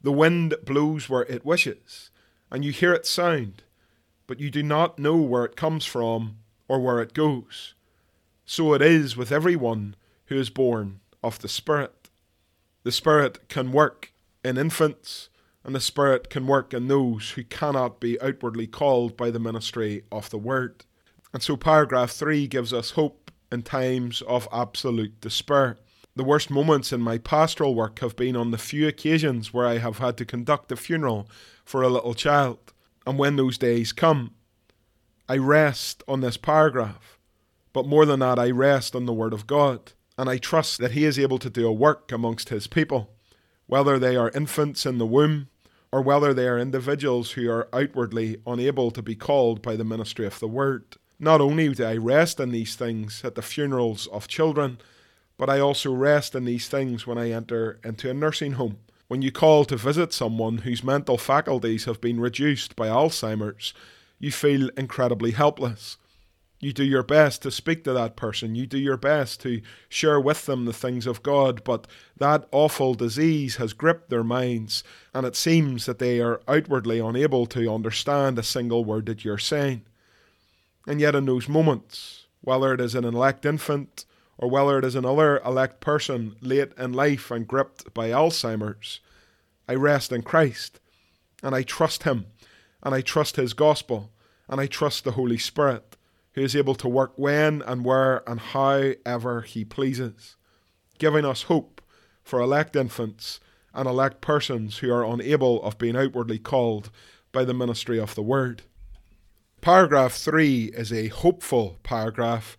the 0.03 0.13
wind 0.13 0.55
blows 0.65 1.09
where 1.09 1.23
it 1.23 1.45
wishes, 1.45 2.11
and 2.51 2.65
you 2.65 2.71
hear 2.71 2.93
its 2.93 3.09
sound, 3.09 3.63
but 4.27 4.39
you 4.39 4.51
do 4.51 4.63
not 4.63 4.99
know 4.99 5.17
where 5.17 5.45
it 5.45 5.57
comes 5.57 5.85
from 5.85 6.37
or 6.69 6.81
where 6.81 7.01
it 7.01 7.15
goes. 7.15 7.75
So 8.45 8.75
it 8.75 8.83
is 8.83 9.17
with 9.17 9.33
everyone 9.33 9.97
who 10.27 10.39
is 10.39 10.51
born 10.51 11.01
of 11.23 11.41
the 11.41 11.49
Spirit. 11.49 12.11
The 12.85 12.93
Spirit 12.93 13.49
can 13.49 13.73
work 13.73 14.13
in 14.45 14.57
infants, 14.57 15.29
and 15.65 15.75
the 15.75 15.81
Spirit 15.81 16.31
can 16.31 16.47
work 16.47 16.73
in 16.73 16.87
those 16.87 17.31
who 17.31 17.43
cannot 17.43 17.99
be 17.99 18.21
outwardly 18.21 18.69
called 18.69 19.17
by 19.17 19.31
the 19.31 19.41
ministry 19.41 20.05
of 20.13 20.31
the 20.31 20.39
Word. 20.39 20.85
And 21.33 21.43
so, 21.43 21.57
paragraph 21.57 22.13
3 22.13 22.47
gives 22.47 22.73
us 22.73 22.93
hope 22.93 23.33
in 23.51 23.63
times 23.63 24.23
of 24.23 24.49
absolute 24.53 25.21
despair. 25.21 25.79
The 26.15 26.25
worst 26.25 26.51
moments 26.51 26.93
in 26.93 27.01
my 27.01 27.19
pastoral 27.19 27.75
work 27.75 27.99
have 27.99 28.17
been 28.17 28.37
on 28.37 28.51
the 28.51 28.59
few 28.59 28.89
occasions 28.89 29.53
where 29.53 29.67
I 29.67 29.79
have 29.79 29.99
had 29.99 30.17
to 30.19 30.25
conduct 30.25 30.73
a 30.73 30.77
funeral 30.77 31.29
for 31.65 31.83
a 31.83 31.89
little 31.89 32.15
child. 32.15 32.73
And 33.07 33.19
when 33.19 33.37
those 33.37 33.59
days 33.59 33.93
come, 33.93 34.33
I 35.29 35.39
rest 35.39 36.03
on 36.07 36.21
this 36.21 36.37
paragraph. 36.37 37.19
But 37.73 37.87
more 37.87 38.07
than 38.07 38.21
that, 38.21 38.39
I 38.39 38.51
rest 38.51 38.95
on 38.95 39.07
the 39.07 39.13
Word 39.13 39.33
of 39.33 39.47
God. 39.47 39.93
And 40.17 40.31
I 40.31 40.39
trust 40.39 40.79
that 40.79 40.93
He 40.93 41.05
is 41.05 41.19
able 41.19 41.39
to 41.39 41.51
do 41.51 41.67
a 41.67 41.73
work 41.73 42.11
amongst 42.13 42.49
His 42.49 42.67
people, 42.67 43.11
whether 43.67 43.99
they 43.99 44.17
are 44.17 44.31
infants 44.31 44.87
in 44.87 44.99
the 44.99 45.07
womb 45.07 45.49
or 45.93 46.01
whether 46.01 46.33
they 46.33 46.47
are 46.49 46.59
individuals 46.59 47.33
who 47.33 47.51
are 47.51 47.69
outwardly 47.73 48.39
unable 48.47 48.91
to 48.91 49.03
be 49.03 49.15
called 49.15 49.63
by 49.63 49.77
the 49.77 49.85
ministry 49.85 50.27
of 50.27 50.39
the 50.39 50.49
Word. 50.49 50.97
Not 51.19 51.41
only 51.41 51.69
do 51.71 51.85
I 51.85 51.97
rest 51.97 52.41
in 52.41 52.51
these 52.51 52.77
things 52.77 53.23
at 53.25 53.35
the 53.35 53.43
funerals 53.43 54.07
of 54.09 54.29
children, 54.29 54.79
but 55.39 55.51
I 55.51 55.61
also 55.61 55.93
rest 55.93 56.35
in 56.35 56.45
these 56.45 56.69
things 56.69 57.07
when 57.07 57.19
I 57.19 57.31
enter 57.31 57.79
into 57.85 58.11
a 58.11 58.15
nursing 58.15 58.53
home. 58.53 58.79
When 59.09 59.23
you 59.23 59.31
call 59.31 59.65
to 59.67 59.77
visit 59.77 60.13
someone 60.13 60.59
whose 60.59 60.83
mental 60.83 61.19
faculties 61.19 61.85
have 61.85 62.01
been 62.01 62.21
reduced 62.21 62.75
by 62.75 62.89
Alzheimer's, 62.89 63.73
you 64.19 64.33
feel 64.33 64.71
incredibly 64.77 65.33
helpless. 65.33 65.97
You 66.59 66.73
do 66.73 66.85
your 66.85 67.03
best 67.03 67.43
to 67.43 67.51
speak 67.51 67.85
to 67.85 67.93
that 67.93 68.17
person. 68.17 68.55
You 68.55 68.67
do 68.67 68.79
your 68.79 68.97
best 68.97 69.41
to 69.43 69.61
share 69.91 70.19
with 70.19 70.47
them 70.47 70.65
the 70.65 70.73
things 70.73 71.07
of 71.07 71.23
God, 71.23 71.63
but 71.65 71.87
that 72.17 72.49
awful 72.51 72.95
disease 72.95 73.57
has 73.57 73.75
gripped 73.75 74.09
their 74.09 74.25
minds, 74.25 74.83
and 75.13 75.27
it 75.27 75.37
seems 75.37 75.85
that 75.85 75.99
they 75.99 76.21
are 76.21 76.41
outwardly 76.49 76.99
unable 76.99 77.45
to 77.47 77.73
understand 77.73 78.39
a 78.39 78.43
single 78.43 78.85
word 78.85 79.07
that 79.07 79.25
you're 79.25 79.37
saying. 79.37 79.83
And 80.87 80.99
yet, 80.99 81.15
in 81.15 81.27
those 81.27 81.49
moments, 81.49 82.25
whether 82.41 82.73
it 82.73 82.81
is 82.81 82.95
an 82.95 83.05
elect 83.05 83.45
infant 83.45 84.07
or 84.39 84.49
whether 84.49 84.79
it 84.79 84.85
is 84.85 84.95
another 84.95 85.39
elect 85.45 85.81
person 85.81 86.37
late 86.41 86.73
in 86.79 86.93
life 86.93 87.31
and 87.31 87.47
gripped 87.47 87.93
by 87.93 88.11
Alzheimer's, 88.11 89.01
I 89.69 89.75
rest 89.75 90.11
in 90.11 90.23
Christ 90.23 90.81
and 91.43 91.55
I 91.55 91.63
trust 91.63 92.05
Him 92.05 92.27
and 92.87 92.95
I 92.95 93.01
trust 93.01 93.35
His 93.35 93.53
gospel 93.53 94.13
and 94.49 94.61
I 94.61 94.69
trust 94.69 95.03
the 95.03 95.13
Holy 95.13 95.37
Spirit 95.37 95.97
who 96.35 96.43
is 96.43 96.55
able 96.55 96.77
to 96.77 96.89
work 96.89 97.13
when 97.17 97.61
and 97.63 97.85
where 97.85 98.23
and 98.29 98.39
however 98.39 99.43
He 99.43 99.65
pleases, 99.65 100.37
giving 100.99 101.25
us 101.25 101.43
hope 101.43 101.83
for 102.23 102.41
elect 102.41 102.77
infants 102.77 103.41
and 103.75 103.89
elect 103.89 104.21
persons 104.21 104.79
who 104.79 104.93
are 104.93 105.05
unable 105.05 105.61
of 105.65 105.79
being 105.79 105.97
outwardly 105.97 106.39
called 106.39 106.91
by 107.33 107.45
the 107.45 107.53
ministry 107.53 107.99
of 107.99 108.15
the 108.15 108.23
Word. 108.23 108.63
Paragraph 109.61 110.13
3 110.13 110.67
is 110.75 110.93
a 110.93 111.09
hopeful 111.09 111.79
paragraph 111.83 112.57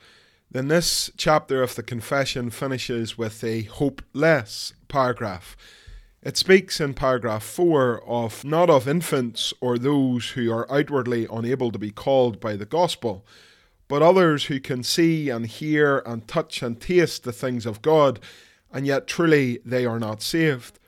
then 0.49 0.69
this 0.69 1.11
chapter 1.17 1.61
of 1.61 1.75
the 1.75 1.83
confession 1.83 2.49
finishes 2.49 3.17
with 3.17 3.43
a 3.43 3.63
hopeless 3.63 4.73
paragraph. 4.87 5.57
It 6.27 6.35
speaks 6.35 6.81
in 6.81 6.93
paragraph 6.93 7.41
4 7.41 8.03
of 8.05 8.43
not 8.43 8.69
of 8.69 8.85
infants 8.85 9.53
or 9.61 9.77
those 9.77 10.31
who 10.31 10.51
are 10.51 10.69
outwardly 10.69 11.25
unable 11.31 11.71
to 11.71 11.79
be 11.79 11.89
called 11.89 12.41
by 12.41 12.57
the 12.57 12.65
gospel, 12.65 13.25
but 13.87 14.01
others 14.01 14.47
who 14.47 14.59
can 14.59 14.83
see 14.83 15.29
and 15.29 15.47
hear 15.47 15.99
and 16.05 16.27
touch 16.27 16.61
and 16.61 16.81
taste 16.81 17.23
the 17.23 17.31
things 17.31 17.65
of 17.65 17.81
God, 17.81 18.19
and 18.73 18.85
yet 18.85 19.07
truly 19.07 19.59
they 19.63 19.85
are 19.85 19.99
not 19.99 20.21
saved. 20.21 20.79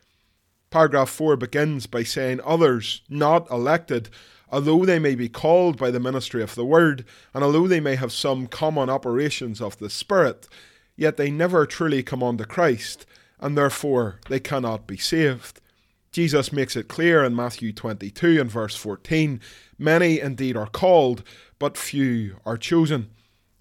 Paragraph 0.72 1.10
4 1.10 1.38
begins 1.38 1.88
by 1.88 2.04
saying, 2.04 2.42
Others, 2.44 3.04
not 3.08 3.50
elected, 3.50 4.10
although 4.52 4.84
they 4.84 5.00
may 5.00 5.16
be 5.16 5.30
called 5.30 5.78
by 5.78 5.90
the 5.90 6.02
ministry 6.02 6.44
of 6.44 6.56
the 6.56 6.66
word, 6.66 7.06
and 7.34 7.46
although 7.46 7.66
they 7.66 7.80
may 7.80 7.96
have 7.96 8.12
some 8.12 8.46
common 8.46 8.90
operations 8.90 9.62
of 9.62 9.78
the 9.78 9.90
Spirit, 9.90 10.50
yet 10.98 11.16
they 11.16 11.32
never 11.32 11.66
truly 11.66 12.04
come 12.04 12.24
unto 12.24 12.44
Christ, 12.44 13.06
and 13.40 13.58
therefore 13.58 14.20
they 14.30 14.40
cannot 14.40 14.88
be 14.88 14.98
saved. 14.98 15.62
Jesus 16.12 16.52
makes 16.52 16.76
it 16.76 16.88
clear 16.88 17.24
in 17.24 17.36
Matthew 17.36 17.72
22 17.72 18.42
and 18.42 18.50
verse 18.50 18.76
14 18.76 19.40
Many 19.78 20.20
indeed 20.20 20.58
are 20.58 20.68
called, 20.68 21.24
but 21.58 21.78
few 21.78 22.38
are 22.46 22.58
chosen. 22.58 23.10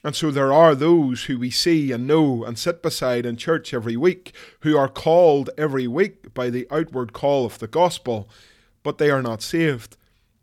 And 0.05 0.15
so 0.15 0.31
there 0.31 0.53
are 0.53 0.75
those 0.75 1.25
who 1.25 1.39
we 1.39 1.51
see 1.51 1.93
and 1.93 2.07
know 2.07 2.45
and 2.45 2.59
sit 2.59 2.83
beside 2.83 3.27
in 3.27 3.37
church 3.37 3.75
every 3.75 3.97
week 3.97 4.33
who 4.61 4.77
are 4.77 4.89
called 4.89 5.51
every 5.59 5.87
week 5.87 6.33
by 6.35 6.51
the 6.51 6.67
outward 6.71 7.13
call 7.13 7.45
of 7.45 7.59
the 7.59 7.67
gospel, 7.67 8.29
but 8.83 8.99
they 8.99 9.11
are 9.11 9.23
not 9.23 9.43
saved. 9.43 9.97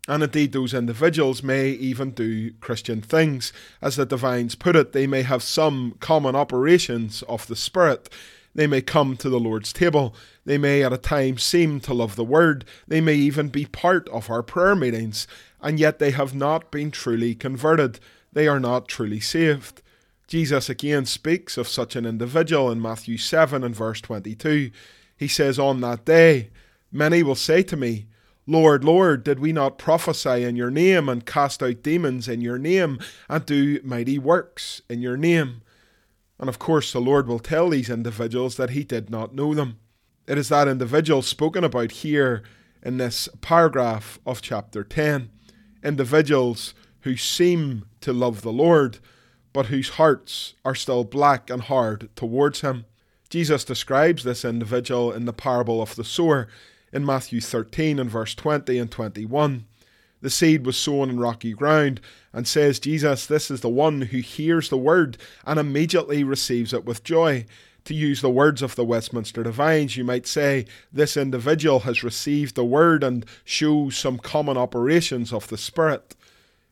And 0.08 0.22
indeed, 0.22 0.52
those 0.52 0.72
individuals 0.72 1.42
may 1.42 1.70
even 1.70 2.12
do 2.12 2.52
Christian 2.60 3.02
things. 3.02 3.52
As 3.82 3.96
the 3.96 4.06
divines 4.06 4.54
put 4.54 4.76
it, 4.76 4.92
they 4.92 5.06
may 5.06 5.22
have 5.22 5.42
some 5.42 5.96
common 6.00 6.36
operations 6.36 7.22
of 7.22 7.46
the 7.48 7.56
Spirit. 7.56 8.08
They 8.56 8.66
may 8.66 8.80
come 8.80 9.18
to 9.18 9.28
the 9.28 9.38
Lord's 9.38 9.70
table. 9.70 10.14
They 10.46 10.56
may 10.56 10.82
at 10.82 10.92
a 10.92 10.96
time 10.96 11.36
seem 11.36 11.78
to 11.80 11.92
love 11.92 12.16
the 12.16 12.24
Word. 12.24 12.64
They 12.88 13.02
may 13.02 13.14
even 13.14 13.48
be 13.48 13.66
part 13.66 14.08
of 14.08 14.30
our 14.30 14.42
prayer 14.42 14.74
meetings. 14.74 15.28
And 15.60 15.78
yet 15.78 15.98
they 15.98 16.10
have 16.12 16.34
not 16.34 16.70
been 16.70 16.90
truly 16.90 17.34
converted. 17.34 18.00
They 18.32 18.48
are 18.48 18.58
not 18.58 18.88
truly 18.88 19.20
saved. 19.20 19.82
Jesus 20.26 20.70
again 20.70 21.04
speaks 21.04 21.58
of 21.58 21.68
such 21.68 21.96
an 21.96 22.06
individual 22.06 22.70
in 22.70 22.80
Matthew 22.80 23.18
7 23.18 23.62
and 23.62 23.76
verse 23.76 24.00
22. 24.00 24.70
He 25.18 25.28
says, 25.28 25.58
On 25.58 25.82
that 25.82 26.06
day, 26.06 26.48
many 26.90 27.22
will 27.22 27.34
say 27.34 27.62
to 27.62 27.76
me, 27.76 28.06
Lord, 28.46 28.84
Lord, 28.84 29.22
did 29.22 29.38
we 29.38 29.52
not 29.52 29.76
prophesy 29.76 30.44
in 30.44 30.56
your 30.56 30.70
name 30.70 31.10
and 31.10 31.26
cast 31.26 31.62
out 31.62 31.82
demons 31.82 32.26
in 32.26 32.40
your 32.40 32.58
name 32.58 33.00
and 33.28 33.44
do 33.44 33.80
mighty 33.84 34.18
works 34.18 34.80
in 34.88 35.02
your 35.02 35.18
name? 35.18 35.60
And 36.38 36.48
of 36.48 36.58
course, 36.58 36.92
the 36.92 37.00
Lord 37.00 37.26
will 37.26 37.38
tell 37.38 37.70
these 37.70 37.90
individuals 37.90 38.56
that 38.56 38.70
he 38.70 38.84
did 38.84 39.10
not 39.10 39.34
know 39.34 39.54
them. 39.54 39.78
It 40.26 40.38
is 40.38 40.48
that 40.48 40.68
individual 40.68 41.22
spoken 41.22 41.64
about 41.64 41.92
here 41.92 42.42
in 42.82 42.98
this 42.98 43.28
paragraph 43.40 44.18
of 44.26 44.42
chapter 44.42 44.84
10. 44.84 45.30
Individuals 45.82 46.74
who 47.00 47.16
seem 47.16 47.86
to 48.00 48.12
love 48.12 48.42
the 48.42 48.52
Lord, 48.52 48.98
but 49.52 49.66
whose 49.66 49.90
hearts 49.90 50.54
are 50.64 50.74
still 50.74 51.04
black 51.04 51.48
and 51.48 51.62
hard 51.62 52.08
towards 52.16 52.60
him. 52.60 52.84
Jesus 53.30 53.64
describes 53.64 54.24
this 54.24 54.44
individual 54.44 55.12
in 55.12 55.24
the 55.24 55.32
parable 55.32 55.80
of 55.80 55.96
the 55.96 56.04
sower 56.04 56.48
in 56.92 57.06
Matthew 57.06 57.40
13 57.40 57.98
and 57.98 58.10
verse 58.10 58.34
20 58.34 58.78
and 58.78 58.90
21. 58.90 59.66
The 60.22 60.30
seed 60.30 60.64
was 60.64 60.76
sown 60.76 61.10
in 61.10 61.20
rocky 61.20 61.52
ground, 61.52 62.00
and 62.32 62.48
says 62.48 62.80
Jesus, 62.80 63.26
This 63.26 63.50
is 63.50 63.60
the 63.60 63.68
one 63.68 64.02
who 64.02 64.18
hears 64.18 64.68
the 64.68 64.78
word 64.78 65.18
and 65.44 65.58
immediately 65.58 66.24
receives 66.24 66.72
it 66.72 66.84
with 66.84 67.04
joy. 67.04 67.46
To 67.84 67.94
use 67.94 68.20
the 68.20 68.30
words 68.30 68.62
of 68.62 68.74
the 68.74 68.84
Westminster 68.84 69.44
Divines, 69.44 69.96
you 69.96 70.02
might 70.02 70.26
say 70.26 70.66
this 70.92 71.16
individual 71.16 71.80
has 71.80 72.02
received 72.02 72.56
the 72.56 72.64
word 72.64 73.04
and 73.04 73.24
shows 73.44 73.96
some 73.96 74.18
common 74.18 74.56
operations 74.56 75.32
of 75.32 75.46
the 75.48 75.56
Spirit. 75.56 76.16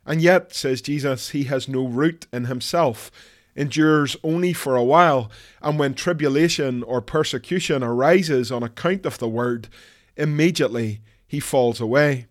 And 0.05 0.21
yet, 0.21 0.55
says 0.55 0.83
Jesus, 0.83 1.31
he 1.31 1.45
has 1.45 1.69
no 1.69 1.87
root 1.87 2.27
in 2.33 2.47
himself, 2.47 3.13
endures 3.55 4.17
only 4.25 4.53
for 4.53 4.75
a 4.75 4.83
while, 4.83 5.31
and 5.63 5.79
when 5.79 5.95
tribulation 5.95 6.83
or 6.83 7.01
persecution 7.01 7.85
arises 7.85 8.51
on 8.51 8.65
account 8.65 9.07
of 9.07 9.19
the 9.19 9.29
word, 9.29 9.69
immediately 10.17 11.01
he 11.27 11.39
falls 11.39 11.81
away. 11.81 12.27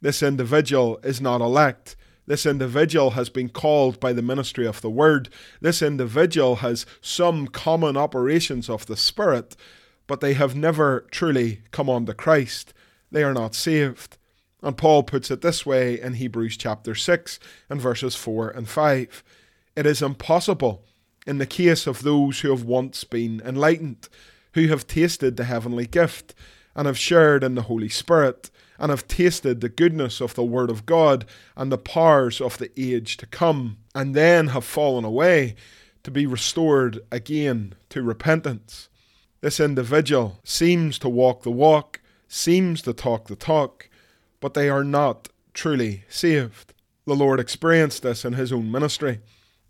This 0.00 0.22
individual 0.22 0.98
is 1.02 1.20
not 1.20 1.40
elect. 1.40 1.96
This 2.26 2.46
individual 2.46 3.10
has 3.10 3.28
been 3.28 3.48
called 3.48 3.98
by 3.98 4.12
the 4.12 4.22
ministry 4.22 4.66
of 4.66 4.80
the 4.80 4.90
word. 4.90 5.28
This 5.60 5.82
individual 5.82 6.56
has 6.56 6.86
some 7.00 7.48
common 7.48 7.96
operations 7.96 8.70
of 8.70 8.86
the 8.86 8.96
Spirit, 8.96 9.56
but 10.06 10.20
they 10.20 10.34
have 10.34 10.54
never 10.54 11.06
truly 11.10 11.62
come 11.70 11.90
unto 11.90 12.12
Christ. 12.12 12.72
They 13.10 13.24
are 13.24 13.34
not 13.34 13.54
saved. 13.54 14.16
And 14.62 14.76
Paul 14.76 15.02
puts 15.02 15.30
it 15.30 15.40
this 15.40 15.66
way 15.66 16.00
in 16.00 16.14
Hebrews 16.14 16.56
chapter 16.56 16.94
6 16.94 17.40
and 17.68 17.80
verses 17.80 18.14
4 18.14 18.50
and 18.50 18.68
5. 18.68 19.24
It 19.74 19.86
is 19.86 20.02
impossible 20.02 20.84
in 21.26 21.38
the 21.38 21.46
case 21.46 21.86
of 21.86 22.02
those 22.02 22.40
who 22.40 22.50
have 22.50 22.64
once 22.64 23.04
been 23.04 23.42
enlightened, 23.44 24.08
who 24.54 24.68
have 24.68 24.86
tasted 24.86 25.36
the 25.36 25.44
heavenly 25.44 25.86
gift, 25.86 26.34
and 26.74 26.86
have 26.86 26.98
shared 26.98 27.42
in 27.42 27.54
the 27.54 27.62
Holy 27.62 27.88
Spirit, 27.88 28.50
and 28.80 28.90
have 28.90 29.06
tasted 29.06 29.60
the 29.60 29.68
goodness 29.68 30.20
of 30.20 30.34
the 30.34 30.42
Word 30.42 30.70
of 30.70 30.86
God 30.86 31.26
and 31.54 31.70
the 31.70 31.78
powers 31.78 32.40
of 32.40 32.58
the 32.58 32.72
age 32.76 33.18
to 33.18 33.26
come, 33.26 33.76
and 33.94 34.14
then 34.14 34.48
have 34.48 34.64
fallen 34.64 35.04
away 35.04 35.54
to 36.02 36.10
be 36.10 36.26
restored 36.26 36.98
again 37.12 37.74
to 37.90 38.02
repentance. 38.02 38.88
This 39.42 39.60
individual 39.60 40.40
seems 40.44 40.98
to 41.00 41.08
walk 41.08 41.42
the 41.42 41.50
walk, 41.50 42.00
seems 42.26 42.80
to 42.82 42.94
talk 42.94 43.26
the 43.26 43.36
talk, 43.36 43.90
but 44.40 44.54
they 44.54 44.70
are 44.70 44.84
not 44.84 45.28
truly 45.52 46.04
saved. 46.08 46.72
The 47.06 47.14
Lord 47.14 47.38
experienced 47.38 48.02
this 48.02 48.24
in 48.24 48.32
his 48.32 48.52
own 48.52 48.70
ministry. 48.70 49.20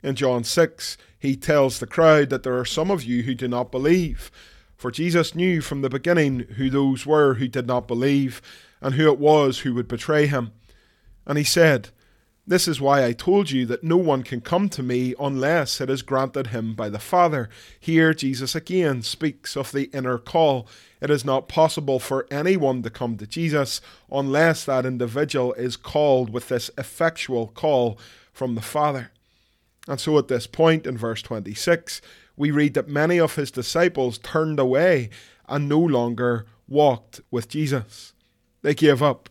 In 0.03 0.15
John 0.15 0.45
6, 0.45 0.97
he 1.19 1.37
tells 1.37 1.79
the 1.79 1.87
crowd 1.87 2.31
that 2.31 2.43
there 2.43 2.59
are 2.59 2.65
some 2.65 2.91
of 2.91 3.03
you 3.03 3.25
who 3.25 3.35
do 3.35 3.49
not 3.49 3.73
believe. 3.73 4.31
For 4.77 4.91
Jesus 4.91 5.35
knew 5.35 5.61
from 5.61 5.83
the 5.83 5.91
beginning 5.91 6.41
who 6.57 6.71
those 6.71 7.05
were 7.05 7.35
who 7.35 7.49
did 7.49 7.67
not 7.67 7.89
believe, 7.89 8.41
and 8.81 8.95
who 8.95 9.11
it 9.11 9.19
was 9.19 9.61
who 9.61 9.75
would 9.75 9.89
betray 9.89 10.27
him. 10.27 10.53
And 11.27 11.39
he 11.39 11.45
said, 11.45 11.91
This 12.47 12.67
is 12.67 12.81
why 12.81 13.05
I 13.05 13.13
told 13.13 13.51
you 13.51 13.67
that 13.67 13.85
no 13.85 13.97
one 13.97 14.23
can 14.23 14.41
come 14.41 14.69
to 14.71 14.83
me 14.83 15.15
unless 15.19 15.81
it 15.81 15.91
is 15.91 16.03
granted 16.03 16.49
him 16.49 16.75
by 16.75 16.89
the 16.89 16.99
Father. 16.99 17.49
Here 17.79 18.15
Jesus 18.15 18.55
again 18.55 19.03
speaks 19.03 19.57
of 19.57 19.73
the 19.73 19.91
inner 19.93 20.19
call. 20.19 20.67
It 21.01 21.11
is 21.11 21.25
not 21.25 21.49
possible 21.49 21.99
for 21.99 22.27
anyone 22.31 22.83
to 22.83 22.91
come 22.91 23.17
to 23.19 23.27
Jesus 23.27 23.81
unless 24.11 24.65
that 24.65 24.87
individual 24.87 25.53
is 25.55 25.77
called 25.77 26.33
with 26.33 26.49
this 26.49 26.71
effectual 26.77 27.49
call 27.49 27.99
from 28.33 28.55
the 28.55 28.63
Father. 28.63 29.13
And 29.89 30.01
so 30.01 30.19
at 30.19 30.29
this 30.29 30.47
point 30.47 30.87
in 30.87 30.97
verse 30.97 31.23
26, 31.23 32.01
we 32.37 32.51
read 32.51 32.75
that 32.75 32.89
many 32.89 33.19
of 33.19 33.35
his 33.35 33.51
disciples 33.51 34.19
turned 34.19 34.59
away 34.59 35.11
and 35.49 35.69
no 35.69 35.81
longer 35.81 36.47
walked 36.69 37.21
with 37.31 37.49
Jesus. 37.49 38.13
They 38.63 38.75
gave 38.75 39.03
up. 39.03 39.29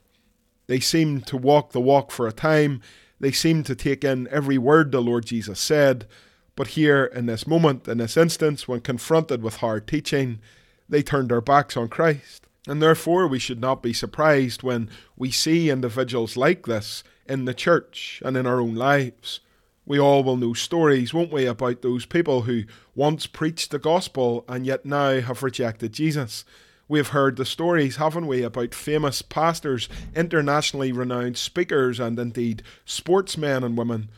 They 0.67 0.79
seemed 0.79 1.25
to 1.27 1.37
walk 1.37 1.71
the 1.71 1.81
walk 1.81 2.11
for 2.11 2.27
a 2.27 2.31
time. 2.31 2.81
They 3.19 3.31
seemed 3.31 3.65
to 3.67 3.75
take 3.75 4.03
in 4.03 4.27
every 4.29 4.57
word 4.57 4.91
the 4.91 5.01
Lord 5.01 5.25
Jesus 5.25 5.59
said. 5.59 6.07
But 6.55 6.69
here, 6.69 7.05
in 7.05 7.25
this 7.25 7.47
moment, 7.47 7.87
in 7.87 7.99
this 7.99 8.17
instance, 8.17 8.67
when 8.67 8.81
confronted 8.81 9.41
with 9.41 9.57
hard 9.57 9.87
teaching, 9.87 10.39
they 10.87 11.01
turned 11.01 11.29
their 11.29 11.41
backs 11.41 11.77
on 11.77 11.87
Christ. 11.87 12.47
And 12.67 12.81
therefore, 12.81 13.27
we 13.27 13.39
should 13.39 13.61
not 13.61 13.81
be 13.81 13.93
surprised 13.93 14.61
when 14.61 14.89
we 15.15 15.31
see 15.31 15.69
individuals 15.69 16.35
like 16.35 16.65
this 16.65 17.03
in 17.27 17.45
the 17.45 17.53
church 17.53 18.21
and 18.25 18.35
in 18.35 18.45
our 18.45 18.59
own 18.59 18.75
lives. 18.75 19.39
We 19.85 19.99
all 19.99 20.23
will 20.23 20.37
know 20.37 20.53
stories, 20.53 21.13
won't 21.13 21.31
we, 21.31 21.45
about 21.45 21.81
those 21.81 22.05
people 22.05 22.41
who 22.41 22.63
once 22.93 23.25
preached 23.25 23.71
the 23.71 23.79
gospel 23.79 24.45
and 24.47 24.65
yet 24.65 24.85
now 24.85 25.21
have 25.21 25.41
rejected 25.41 25.93
Jesus. 25.93 26.45
We 26.89 26.97
have 26.97 27.09
heard 27.09 27.35
the 27.35 27.45
stories, 27.45 27.97
haven't 27.97 28.25
we, 28.25 28.41
about 28.41 28.73
famous 28.73 29.21
pastors, 29.21 29.87
internationally 30.15 30.91
renowned 30.91 31.37
speakers, 31.37 31.99
and 31.99 32.17
indeed 32.17 32.63
sportsmen 32.83 33.63
and 33.63 33.77
women 33.77 34.09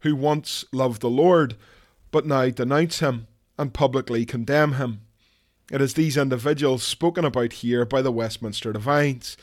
who 0.00 0.14
once 0.14 0.66
loved 0.70 1.00
the 1.00 1.10
Lord 1.10 1.56
but 2.10 2.26
now 2.26 2.50
denounce 2.50 3.00
him 3.00 3.26
and 3.58 3.72
publicly 3.72 4.26
condemn 4.26 4.74
him. 4.74 5.00
It 5.70 5.80
is 5.80 5.94
these 5.94 6.16
individuals 6.18 6.82
spoken 6.82 7.24
about 7.24 7.54
here 7.54 7.84
by 7.84 8.02
the 8.02 8.12
Westminster 8.12 8.74
Divines. 8.74 9.38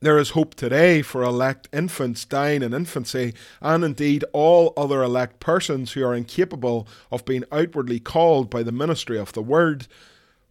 There 0.00 0.18
is 0.18 0.30
hope 0.30 0.54
today 0.54 1.02
for 1.02 1.22
elect 1.22 1.68
infants 1.72 2.24
dying 2.24 2.62
in 2.62 2.74
infancy, 2.74 3.34
and 3.60 3.84
indeed 3.84 4.24
all 4.32 4.72
other 4.76 5.02
elect 5.04 5.38
persons 5.38 5.92
who 5.92 6.04
are 6.04 6.14
incapable 6.14 6.86
of 7.10 7.24
being 7.24 7.44
outwardly 7.50 8.00
called 8.00 8.50
by 8.50 8.62
the 8.64 8.72
ministry 8.72 9.18
of 9.18 9.32
the 9.32 9.42
Word. 9.42 9.86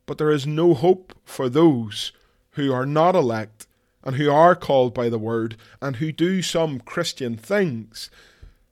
But 0.07 0.17
there 0.17 0.31
is 0.31 0.47
no 0.47 0.73
hope 0.73 1.13
for 1.23 1.49
those 1.49 2.11
who 2.51 2.73
are 2.73 2.87
not 2.87 3.13
elect 3.13 3.67
and 4.03 4.15
who 4.15 4.31
are 4.31 4.55
called 4.55 4.93
by 4.93 5.09
the 5.09 5.19
Word 5.19 5.57
and 5.79 5.97
who 5.97 6.11
do 6.11 6.41
some 6.41 6.79
Christian 6.79 7.37
things, 7.37 8.09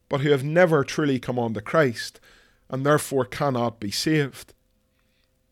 but 0.09 0.21
who 0.21 0.31
have 0.31 0.43
never 0.43 0.83
truly 0.83 1.19
come 1.19 1.37
on 1.37 1.53
to 1.53 1.61
Christ 1.61 2.19
and 2.69 2.85
therefore 2.85 3.25
cannot 3.25 3.79
be 3.79 3.91
saved. 3.91 4.53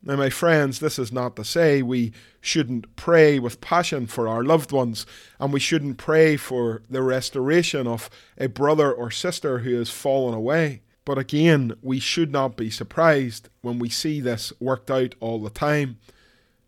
Now, 0.05 0.15
my 0.15 0.29
friends, 0.29 0.79
this 0.79 0.99
is 0.99 1.11
not 1.11 1.35
to 1.37 1.45
say 1.45 1.81
we 1.81 2.11
shouldn't 2.41 2.95
pray 2.95 3.39
with 3.39 3.61
passion 3.61 4.07
for 4.07 4.27
our 4.27 4.43
loved 4.43 4.71
ones, 4.71 5.05
and 5.39 5.53
we 5.53 5.61
shouldn't 5.61 5.97
pray 5.97 6.35
for 6.35 6.81
the 6.89 7.01
restoration 7.01 7.87
of 7.87 8.09
a 8.37 8.47
brother 8.47 8.91
or 8.91 9.11
sister 9.11 9.59
who 9.59 9.75
has 9.75 9.89
fallen 9.89 10.33
away. 10.33 10.81
But 11.05 11.17
again, 11.17 11.73
we 11.81 11.99
should 11.99 12.31
not 12.31 12.55
be 12.55 12.69
surprised 12.69 13.49
when 13.61 13.79
we 13.79 13.89
see 13.89 14.21
this 14.21 14.53
worked 14.59 14.89
out 14.89 15.15
all 15.19 15.39
the 15.39 15.49
time. 15.49 15.97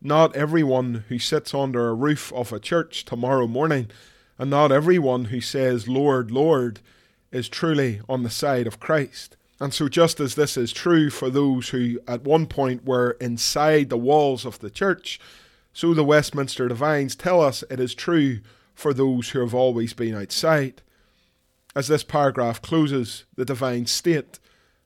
Not 0.01 0.35
everyone 0.35 1.05
who 1.07 1.19
sits 1.19 1.53
under 1.53 1.87
a 1.87 1.93
roof 1.93 2.33
of 2.33 2.51
a 2.51 2.59
church 2.59 3.05
tomorrow 3.05 3.47
morning, 3.47 3.89
and 4.37 4.49
not 4.49 4.71
everyone 4.71 5.25
who 5.25 5.39
says, 5.39 5.87
Lord, 5.87 6.31
Lord, 6.31 6.81
is 7.31 7.47
truly 7.47 8.01
on 8.09 8.23
the 8.23 8.29
side 8.29 8.67
of 8.67 8.79
Christ. 8.79 9.37
And 9.59 9.73
so, 9.73 9.87
just 9.87 10.19
as 10.19 10.35
this 10.35 10.57
is 10.57 10.73
true 10.73 11.09
for 11.09 11.29
those 11.29 11.69
who 11.69 11.99
at 12.07 12.23
one 12.23 12.45
point 12.45 12.83
were 12.85 13.11
inside 13.21 13.89
the 13.89 13.97
walls 13.97 14.45
of 14.45 14.59
the 14.59 14.69
church, 14.69 15.19
so 15.71 15.93
the 15.93 16.03
Westminster 16.03 16.67
Divines 16.67 17.15
tell 17.15 17.41
us 17.41 17.63
it 17.69 17.79
is 17.79 17.95
true 17.95 18.39
for 18.73 18.93
those 18.93 19.29
who 19.29 19.39
have 19.39 19.55
always 19.55 19.93
been 19.93 20.15
outside. 20.15 20.81
As 21.75 21.87
this 21.89 22.03
paragraph 22.03 22.61
closes, 22.61 23.25
the 23.35 23.45
divine 23.45 23.85
state 23.85 24.39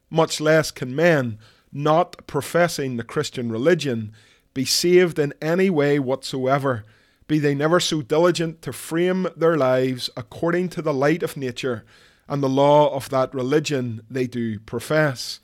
Much 0.10 0.41
less 0.41 0.71
can 0.71 0.95
men, 0.95 1.38
not 1.71 2.25
professing 2.25 2.97
the 2.97 3.04
Christian 3.04 3.52
religion, 3.52 4.12
be 4.56 4.65
saved 4.65 5.19
in 5.19 5.34
any 5.39 5.69
way 5.69 5.99
whatsoever, 5.99 6.84
be 7.28 7.38
they 7.38 7.54
never 7.54 7.80
so 7.80 8.02
diligent 8.02 8.63
to 8.63 8.73
frame 8.73 9.28
their 9.36 9.56
lives 9.56 10.10
according 10.17 10.69
to 10.69 10.82
the 10.82 10.93
light 10.93 11.21
of 11.21 11.38
nature 11.38 11.86
and 12.28 12.41
the 12.41 12.49
law 12.49 12.93
of 12.95 13.10
that 13.10 13.34
religion 13.36 14.02
they 14.10 14.25
do 14.25 14.60
profess. 14.60 15.39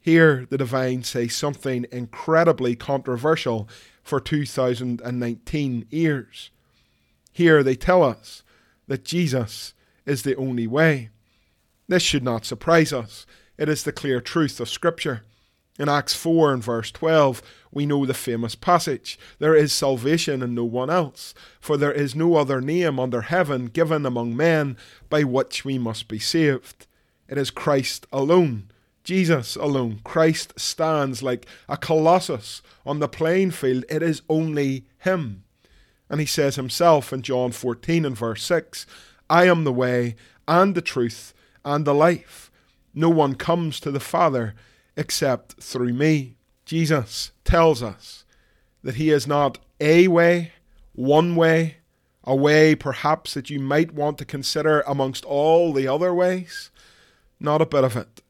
Here, 0.00 0.46
the 0.50 0.58
divine 0.58 1.02
say 1.02 1.28
something 1.28 1.86
incredibly 1.90 2.76
controversial 2.76 3.66
for 4.02 4.20
2019 4.20 5.86
ears. 5.90 6.50
Here, 7.32 7.62
they 7.62 7.74
tell 7.74 8.02
us 8.02 8.42
that 8.86 9.06
Jesus 9.06 9.72
is 10.06 10.22
the 10.22 10.36
only 10.36 10.66
way. 10.66 11.10
This 11.88 12.02
should 12.02 12.22
not 12.22 12.44
surprise 12.44 12.92
us. 12.92 13.26
It 13.58 13.68
is 13.68 13.82
the 13.82 13.92
clear 13.92 14.20
truth 14.20 14.60
of 14.60 14.68
Scripture. 14.68 15.22
In 15.78 15.88
Acts 15.88 16.14
4 16.14 16.52
and 16.52 16.62
verse 16.62 16.92
12, 16.92 17.42
we 17.72 17.84
know 17.84 18.06
the 18.06 18.14
famous 18.14 18.54
passage 18.54 19.18
There 19.40 19.56
is 19.56 19.72
salvation 19.72 20.40
in 20.40 20.54
no 20.54 20.64
one 20.64 20.88
else, 20.88 21.34
for 21.60 21.76
there 21.76 21.92
is 21.92 22.14
no 22.14 22.36
other 22.36 22.60
name 22.60 23.00
under 23.00 23.22
heaven 23.22 23.66
given 23.66 24.06
among 24.06 24.36
men 24.36 24.76
by 25.08 25.24
which 25.24 25.64
we 25.64 25.78
must 25.78 26.06
be 26.06 26.20
saved. 26.20 26.86
It 27.28 27.38
is 27.38 27.50
Christ 27.50 28.06
alone, 28.12 28.70
Jesus 29.02 29.56
alone. 29.56 30.00
Christ 30.04 30.58
stands 30.58 31.24
like 31.24 31.46
a 31.68 31.76
colossus 31.76 32.62
on 32.86 33.00
the 33.00 33.08
playing 33.08 33.50
field. 33.50 33.84
It 33.88 34.02
is 34.02 34.22
only 34.28 34.86
Him. 34.98 35.42
And 36.08 36.20
He 36.20 36.26
says 36.26 36.54
Himself 36.54 37.12
in 37.12 37.22
John 37.22 37.50
14 37.50 38.04
and 38.04 38.16
verse 38.16 38.44
6 38.44 38.86
I 39.28 39.46
am 39.46 39.64
the 39.64 39.72
way 39.72 40.16
and 40.46 40.74
the 40.74 40.82
truth 40.82 41.34
and 41.64 41.84
the 41.84 41.94
life. 41.94 42.50
No 42.94 43.08
one 43.08 43.34
comes 43.34 43.80
to 43.80 43.90
the 43.90 44.00
Father 44.00 44.54
except 44.96 45.62
through 45.62 45.92
me. 45.92 46.36
Jesus 46.64 47.32
tells 47.44 47.82
us 47.82 48.24
that 48.82 48.96
He 48.96 49.10
is 49.10 49.26
not 49.26 49.58
a 49.80 50.08
way, 50.08 50.52
one 50.94 51.34
way, 51.34 51.78
a 52.22 52.34
way 52.34 52.74
perhaps 52.74 53.34
that 53.34 53.50
you 53.50 53.60
might 53.60 53.92
want 53.92 54.18
to 54.18 54.24
consider 54.24 54.82
amongst 54.82 55.24
all 55.24 55.72
the 55.72 55.88
other 55.88 56.14
ways. 56.14 56.70
Not 57.40 57.60
a 57.60 57.66
bit 57.66 57.84
of 57.84 57.96
it. 57.96 58.22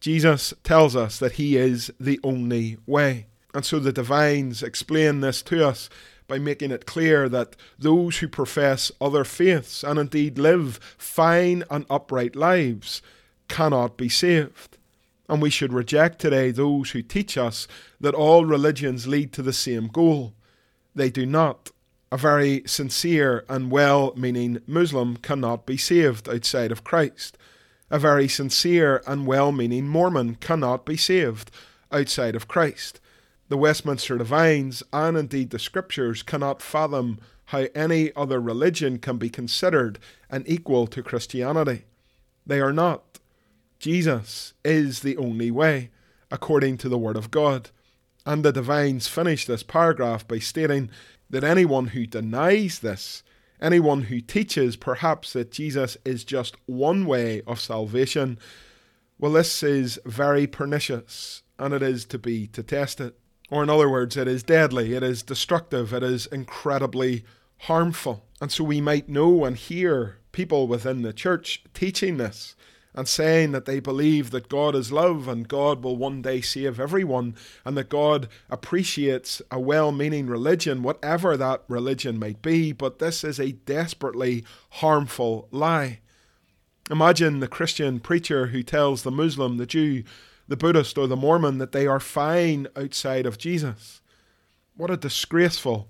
Jesus 0.00 0.54
tells 0.62 0.94
us 0.94 1.18
that 1.18 1.32
He 1.32 1.56
is 1.56 1.90
the 1.98 2.20
only 2.22 2.78
way. 2.86 3.26
And 3.52 3.64
so 3.64 3.78
the 3.78 3.92
divines 3.92 4.62
explain 4.62 5.20
this 5.20 5.42
to 5.42 5.66
us 5.66 5.88
by 6.28 6.38
making 6.38 6.70
it 6.70 6.86
clear 6.86 7.28
that 7.28 7.56
those 7.78 8.18
who 8.18 8.28
profess 8.28 8.90
other 9.00 9.24
faiths 9.24 9.82
and 9.82 9.98
indeed 9.98 10.38
live 10.38 10.78
fine 10.98 11.64
and 11.70 11.86
upright 11.88 12.36
lives 12.36 13.02
cannot 13.48 13.96
be 13.96 14.08
saved. 14.08 14.78
And 15.28 15.42
we 15.42 15.50
should 15.50 15.72
reject 15.72 16.20
today 16.20 16.50
those 16.50 16.90
who 16.90 17.02
teach 17.02 17.36
us 17.36 17.66
that 18.00 18.14
all 18.14 18.44
religions 18.44 19.06
lead 19.06 19.32
to 19.34 19.42
the 19.42 19.52
same 19.52 19.88
goal. 19.88 20.34
They 20.94 21.10
do 21.10 21.26
not. 21.26 21.70
A 22.12 22.16
very 22.16 22.62
sincere 22.66 23.44
and 23.48 23.70
well 23.70 24.14
meaning 24.16 24.60
Muslim 24.66 25.16
cannot 25.16 25.66
be 25.66 25.76
saved 25.76 26.28
outside 26.28 26.70
of 26.70 26.84
Christ. 26.84 27.36
A 27.90 27.98
very 27.98 28.28
sincere 28.28 29.02
and 29.06 29.26
well 29.26 29.50
meaning 29.50 29.88
Mormon 29.88 30.36
cannot 30.36 30.86
be 30.86 30.96
saved 30.96 31.50
outside 31.90 32.36
of 32.36 32.48
Christ. 32.48 33.00
The 33.48 33.56
Westminster 33.56 34.18
Divines 34.18 34.82
and 34.92 35.16
indeed 35.16 35.50
the 35.50 35.60
Scriptures 35.60 36.24
cannot 36.24 36.60
fathom 36.60 37.20
how 37.46 37.66
any 37.76 38.12
other 38.16 38.40
religion 38.40 38.98
can 38.98 39.18
be 39.18 39.30
considered 39.30 40.00
an 40.28 40.42
equal 40.48 40.88
to 40.88 41.00
Christianity. 41.00 41.84
They 42.44 42.60
are 42.60 42.72
not. 42.72 43.20
Jesus 43.78 44.54
is 44.64 45.00
the 45.00 45.16
only 45.16 45.52
way, 45.52 45.90
according 46.28 46.78
to 46.78 46.88
the 46.88 46.98
Word 46.98 47.16
of 47.16 47.30
God. 47.30 47.70
And 48.24 48.44
the 48.44 48.52
Divines 48.52 49.06
finish 49.06 49.46
this 49.46 49.62
paragraph 49.62 50.26
by 50.26 50.40
stating 50.40 50.90
that 51.30 51.44
anyone 51.44 51.88
who 51.88 52.04
denies 52.04 52.80
this, 52.80 53.22
anyone 53.60 54.02
who 54.02 54.20
teaches 54.20 54.74
perhaps 54.74 55.32
that 55.34 55.52
Jesus 55.52 55.96
is 56.04 56.24
just 56.24 56.56
one 56.66 57.06
way 57.06 57.42
of 57.46 57.60
salvation, 57.60 58.40
well, 59.20 59.32
this 59.32 59.62
is 59.62 60.00
very 60.04 60.48
pernicious 60.48 61.44
and 61.60 61.72
it 61.72 61.82
is 61.82 62.04
to 62.06 62.18
be 62.18 62.48
detested. 62.48 63.14
Or, 63.50 63.62
in 63.62 63.70
other 63.70 63.88
words, 63.88 64.16
it 64.16 64.26
is 64.26 64.42
deadly, 64.42 64.94
it 64.94 65.02
is 65.02 65.22
destructive, 65.22 65.92
it 65.92 66.02
is 66.02 66.26
incredibly 66.26 67.24
harmful. 67.60 68.24
And 68.40 68.50
so 68.50 68.64
we 68.64 68.80
might 68.80 69.08
know 69.08 69.44
and 69.44 69.56
hear 69.56 70.18
people 70.32 70.66
within 70.66 71.02
the 71.02 71.12
church 71.12 71.62
teaching 71.72 72.16
this 72.16 72.56
and 72.96 73.06
saying 73.06 73.52
that 73.52 73.66
they 73.66 73.78
believe 73.78 74.30
that 74.30 74.48
God 74.48 74.74
is 74.74 74.90
love 74.90 75.28
and 75.28 75.46
God 75.46 75.84
will 75.84 75.96
one 75.96 76.22
day 76.22 76.40
save 76.40 76.80
everyone 76.80 77.36
and 77.64 77.76
that 77.76 77.90
God 77.90 78.28
appreciates 78.50 79.42
a 79.50 79.60
well 79.60 79.92
meaning 79.92 80.26
religion, 80.26 80.82
whatever 80.82 81.36
that 81.36 81.62
religion 81.68 82.18
might 82.18 82.42
be. 82.42 82.72
But 82.72 82.98
this 82.98 83.22
is 83.22 83.38
a 83.38 83.52
desperately 83.52 84.44
harmful 84.70 85.46
lie. 85.50 86.00
Imagine 86.90 87.40
the 87.40 87.48
Christian 87.48 88.00
preacher 88.00 88.48
who 88.48 88.62
tells 88.62 89.02
the 89.02 89.10
Muslim, 89.10 89.58
the 89.58 89.66
Jew, 89.66 90.02
the 90.48 90.56
Buddhist, 90.56 90.96
or 90.96 91.06
the 91.06 91.16
Mormon 91.16 91.58
that 91.58 91.72
they 91.72 91.86
are 91.86 92.00
fine 92.00 92.66
outside 92.76 93.26
of 93.26 93.38
Jesus. 93.38 94.00
What 94.76 94.90
a 94.90 94.96
disgraceful 94.96 95.88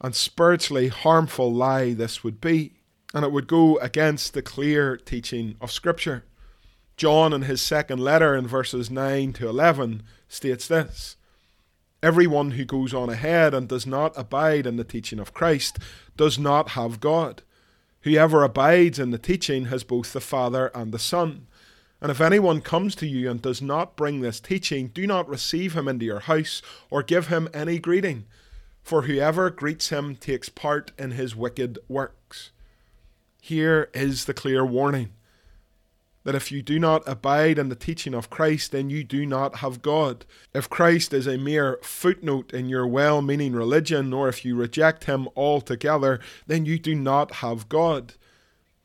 and 0.00 0.14
spiritually 0.14 0.88
harmful 0.88 1.52
lie 1.52 1.94
this 1.94 2.24
would 2.24 2.40
be. 2.40 2.74
And 3.14 3.24
it 3.24 3.32
would 3.32 3.46
go 3.46 3.76
against 3.78 4.32
the 4.32 4.42
clear 4.42 4.96
teaching 4.96 5.56
of 5.60 5.70
Scripture. 5.70 6.24
John, 6.96 7.32
in 7.32 7.42
his 7.42 7.60
second 7.60 8.00
letter, 8.00 8.34
in 8.34 8.46
verses 8.46 8.90
9 8.90 9.32
to 9.34 9.48
11, 9.48 10.02
states 10.28 10.66
this 10.66 11.16
Everyone 12.02 12.52
who 12.52 12.64
goes 12.64 12.92
on 12.92 13.10
ahead 13.10 13.54
and 13.54 13.68
does 13.68 13.86
not 13.86 14.12
abide 14.16 14.66
in 14.66 14.76
the 14.76 14.84
teaching 14.84 15.20
of 15.20 15.32
Christ 15.32 15.78
does 16.16 16.38
not 16.38 16.70
have 16.70 17.00
God. 17.00 17.42
Whoever 18.00 18.42
abides 18.42 18.98
in 18.98 19.10
the 19.10 19.18
teaching 19.18 19.66
has 19.66 19.84
both 19.84 20.12
the 20.12 20.20
Father 20.20 20.72
and 20.74 20.90
the 20.92 20.98
Son. 20.98 21.46
And 22.02 22.10
if 22.10 22.20
anyone 22.20 22.60
comes 22.62 22.96
to 22.96 23.06
you 23.06 23.30
and 23.30 23.40
does 23.40 23.62
not 23.62 23.94
bring 23.94 24.20
this 24.20 24.40
teaching, 24.40 24.88
do 24.88 25.06
not 25.06 25.28
receive 25.28 25.74
him 25.74 25.86
into 25.86 26.04
your 26.04 26.18
house 26.18 26.60
or 26.90 27.00
give 27.04 27.28
him 27.28 27.48
any 27.54 27.78
greeting, 27.78 28.24
for 28.82 29.02
whoever 29.02 29.50
greets 29.50 29.90
him 29.90 30.16
takes 30.16 30.48
part 30.48 30.90
in 30.98 31.12
his 31.12 31.36
wicked 31.36 31.78
works. 31.88 32.50
Here 33.40 33.88
is 33.94 34.24
the 34.24 34.34
clear 34.34 34.66
warning 34.66 35.12
that 36.24 36.34
if 36.34 36.50
you 36.50 36.60
do 36.60 36.80
not 36.80 37.06
abide 37.06 37.56
in 37.56 37.68
the 37.68 37.76
teaching 37.76 38.14
of 38.14 38.30
Christ, 38.30 38.72
then 38.72 38.90
you 38.90 39.04
do 39.04 39.24
not 39.24 39.56
have 39.56 39.80
God. 39.80 40.24
If 40.52 40.68
Christ 40.68 41.12
is 41.12 41.28
a 41.28 41.38
mere 41.38 41.78
footnote 41.82 42.52
in 42.52 42.68
your 42.68 42.86
well 42.86 43.22
meaning 43.22 43.52
religion, 43.52 44.12
or 44.12 44.28
if 44.28 44.44
you 44.44 44.56
reject 44.56 45.04
him 45.04 45.28
altogether, 45.36 46.18
then 46.48 46.66
you 46.66 46.80
do 46.80 46.96
not 46.96 47.36
have 47.36 47.68
God. 47.68 48.14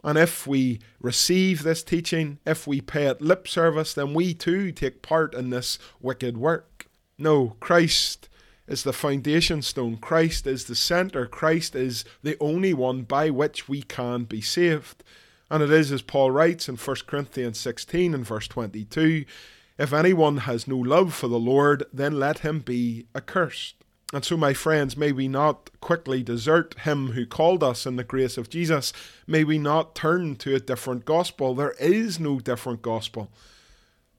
And 0.07 0.17
if 0.17 0.47
we 0.47 0.79
receive 1.01 1.63
this 1.63 1.83
teaching, 1.83 2.39
if 2.45 2.65
we 2.65 2.79
pay 2.79 3.07
it 3.07 3.21
lip 3.21 3.45
service, 3.45 3.93
then 3.93 4.13
we 4.13 4.33
too 4.33 4.71
take 4.71 5.01
part 5.01 5.33
in 5.33 5.49
this 5.49 5.77
wicked 5.99 6.37
work. 6.37 6.87
No, 7.17 7.57
Christ 7.59 8.29
is 8.69 8.83
the 8.83 8.93
foundation 8.93 9.61
stone. 9.61 9.97
Christ 9.97 10.47
is 10.47 10.63
the 10.63 10.75
centre. 10.75 11.25
Christ 11.27 11.75
is 11.75 12.05
the 12.23 12.37
only 12.39 12.73
one 12.73 13.01
by 13.01 13.29
which 13.29 13.67
we 13.67 13.81
can 13.81 14.23
be 14.23 14.39
saved. 14.39 15.03
And 15.51 15.61
it 15.61 15.71
is 15.71 15.91
as 15.91 16.01
Paul 16.01 16.31
writes 16.31 16.69
in 16.69 16.77
1 16.77 16.95
Corinthians 17.05 17.59
16 17.59 18.13
and 18.13 18.25
verse 18.25 18.47
22 18.47 19.25
If 19.77 19.91
anyone 19.91 20.37
has 20.37 20.69
no 20.69 20.77
love 20.77 21.13
for 21.13 21.27
the 21.27 21.37
Lord, 21.37 21.83
then 21.91 22.17
let 22.17 22.39
him 22.39 22.61
be 22.61 23.07
accursed. 23.13 23.83
And 24.13 24.23
so, 24.23 24.37
my 24.37 24.53
friends, 24.53 24.95
may 24.95 25.11
we 25.11 25.27
not 25.27 25.69
quickly 25.81 26.23
desert 26.23 26.79
him 26.79 27.11
who 27.11 27.25
called 27.25 27.61
us 27.61 27.85
in 27.85 27.97
the 27.97 28.05
grace 28.05 28.37
of 28.37 28.49
Jesus. 28.49 28.93
May 29.27 29.43
we 29.43 29.57
not 29.57 29.95
turn 29.95 30.37
to 30.37 30.55
a 30.55 30.61
different 30.61 31.03
gospel. 31.03 31.53
There 31.53 31.75
is 31.77 32.17
no 32.17 32.39
different 32.39 32.81
gospel. 32.81 33.29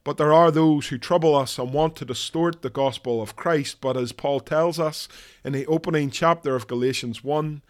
But 0.05 0.18
there 0.18 0.33
are 0.33 0.51
those 0.51 0.88
who 0.88 0.98
trouble 0.98 1.35
us 1.35 1.59
and 1.59 1.72
want 1.72 1.96
to 1.96 2.05
distort 2.05 2.61
the 2.61 2.68
gospel 2.68 3.22
of 3.22 3.35
Christ. 3.35 3.81
But 3.81 3.96
as 3.96 4.12
Paul 4.12 4.40
tells 4.40 4.79
us 4.79 5.09
in 5.42 5.55
the 5.55 5.66
opening 5.66 6.11
chapter 6.11 6.55
of 6.55 6.66
Galatians 6.66 7.24
1, 7.24 7.62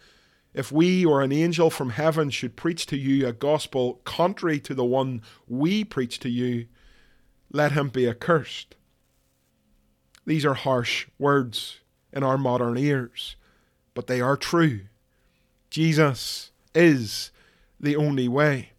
if 0.53 0.73
we 0.73 1.05
or 1.05 1.21
an 1.21 1.31
angel 1.31 1.69
from 1.69 1.91
heaven 1.91 2.29
should 2.31 2.57
preach 2.57 2.85
to 2.87 2.97
you 2.97 3.27
a 3.27 3.31
gospel 3.31 4.01
contrary 4.03 4.59
to 4.61 4.73
the 4.73 4.83
one 4.83 5.21
we 5.47 5.85
preach 5.85 6.19
to 6.19 6.29
you, 6.29 6.67
let 7.49 7.71
him 7.71 7.87
be 7.87 8.09
accursed. 8.09 8.75
These 10.25 10.45
are 10.45 10.53
harsh 10.53 11.07
words 11.17 11.79
in 12.11 12.23
our 12.23 12.37
modern 12.37 12.77
ears, 12.77 13.35
but 13.93 14.07
they 14.07 14.21
are 14.21 14.37
true. 14.37 14.81
Jesus 15.69 16.51
is 16.73 17.31
the 17.79 17.95
only 17.95 18.27
way. 18.27 18.71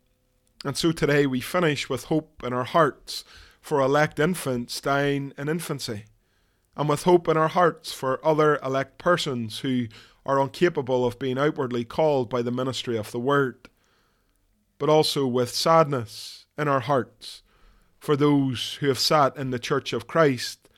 And 0.64 0.76
so 0.76 0.92
today 0.92 1.26
we 1.26 1.40
finish 1.40 1.88
with 1.88 2.04
hope 2.04 2.42
in 2.44 2.52
our 2.52 2.64
hearts 2.64 3.24
for 3.60 3.80
elect 3.80 4.18
infants 4.18 4.80
dying 4.80 5.32
in 5.38 5.48
infancy, 5.48 6.04
and 6.76 6.88
with 6.88 7.04
hope 7.04 7.28
in 7.28 7.36
our 7.36 7.48
hearts 7.48 7.92
for 7.92 8.24
other 8.24 8.58
elect 8.62 8.98
persons 8.98 9.60
who 9.60 9.86
are 10.26 10.40
incapable 10.40 11.06
of 11.06 11.18
being 11.18 11.38
outwardly 11.38 11.84
called 11.84 12.28
by 12.28 12.42
the 12.42 12.50
ministry 12.50 12.96
of 12.96 13.10
the 13.10 13.20
Word, 13.20 13.68
but 14.78 14.88
also 14.88 15.26
with 15.26 15.54
sadness 15.54 16.46
in 16.58 16.68
our 16.68 16.80
hearts 16.80 17.42
for 17.98 18.16
those 18.16 18.74
who 18.80 18.88
have 18.88 18.98
sat 18.98 19.36
in 19.36 19.50
the 19.50 19.58
church 19.58 19.92
of 19.92 20.06
Christ 20.06 20.68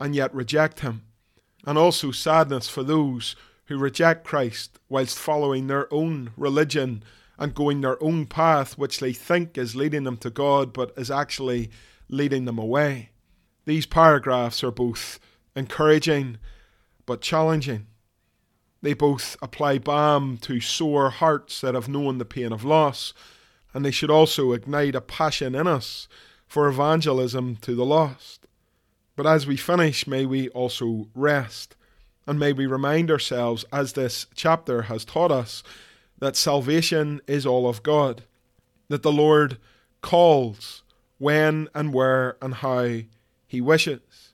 and 0.00 0.14
yet 0.14 0.34
reject 0.34 0.80
him, 0.80 1.02
and 1.64 1.78
also 1.78 2.10
sadness 2.10 2.68
for 2.68 2.82
those 2.82 3.36
who 3.66 3.78
reject 3.78 4.24
Christ 4.24 4.78
whilst 4.88 5.18
following 5.18 5.66
their 5.66 5.92
own 5.92 6.30
religion 6.36 7.02
and 7.38 7.54
going 7.54 7.80
their 7.80 8.02
own 8.02 8.26
path, 8.26 8.76
which 8.76 9.00
they 9.00 9.12
think 9.12 9.56
is 9.56 9.76
leading 9.76 10.04
them 10.04 10.16
to 10.18 10.30
God, 10.30 10.72
but 10.72 10.92
is 10.96 11.10
actually 11.10 11.70
leading 12.08 12.44
them 12.44 12.58
away. 12.58 13.10
These 13.64 13.86
paragraphs 13.86 14.62
are 14.64 14.70
both 14.70 15.18
encouraging 15.54 16.38
but 17.06 17.20
challenging. 17.20 17.86
They 18.80 18.94
both 18.94 19.36
apply 19.40 19.78
balm 19.78 20.38
to 20.38 20.60
sore 20.60 21.10
hearts 21.10 21.60
that 21.60 21.74
have 21.74 21.88
known 21.88 22.18
the 22.18 22.24
pain 22.24 22.52
of 22.52 22.64
loss, 22.64 23.14
and 23.72 23.84
they 23.84 23.90
should 23.92 24.10
also 24.10 24.52
ignite 24.52 24.94
a 24.94 25.00
passion 25.00 25.54
in 25.54 25.66
us 25.66 26.08
for 26.46 26.68
evangelism 26.68 27.56
to 27.56 27.74
the 27.74 27.84
lost. 27.84 28.41
But 29.14 29.26
as 29.26 29.46
we 29.46 29.56
finish, 29.56 30.06
may 30.06 30.24
we 30.24 30.48
also 30.50 31.08
rest, 31.14 31.76
and 32.26 32.38
may 32.38 32.52
we 32.52 32.66
remind 32.66 33.10
ourselves, 33.10 33.64
as 33.72 33.92
this 33.92 34.26
chapter 34.34 34.82
has 34.82 35.04
taught 35.04 35.30
us, 35.30 35.62
that 36.18 36.36
salvation 36.36 37.20
is 37.26 37.44
all 37.44 37.68
of 37.68 37.82
God, 37.82 38.24
that 38.88 39.02
the 39.02 39.12
Lord 39.12 39.58
calls 40.00 40.82
when 41.18 41.68
and 41.74 41.92
where 41.92 42.36
and 42.40 42.54
how 42.54 43.00
He 43.46 43.60
wishes, 43.60 44.32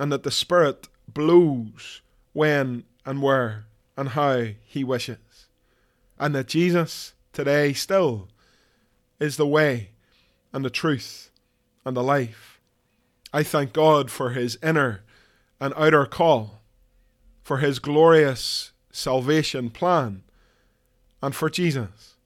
and 0.00 0.10
that 0.10 0.22
the 0.22 0.30
Spirit 0.30 0.88
blows 1.06 2.02
when 2.32 2.84
and 3.04 3.22
where 3.22 3.66
and 3.96 4.10
how 4.10 4.46
He 4.64 4.82
wishes, 4.82 5.46
and 6.18 6.34
that 6.34 6.48
Jesus 6.48 7.14
today 7.32 7.72
still 7.72 8.28
is 9.20 9.36
the 9.36 9.46
way 9.46 9.90
and 10.52 10.64
the 10.64 10.70
truth 10.70 11.30
and 11.84 11.96
the 11.96 12.02
life. 12.02 12.55
I 13.36 13.42
thank 13.42 13.74
God 13.74 14.10
for 14.10 14.30
His 14.30 14.56
inner 14.62 15.02
and 15.60 15.74
outer 15.76 16.06
call, 16.06 16.62
for 17.42 17.58
His 17.58 17.78
glorious 17.78 18.72
salvation 18.90 19.68
plan, 19.68 20.22
and 21.22 21.34
for 21.34 21.50
Jesus. 21.50 22.16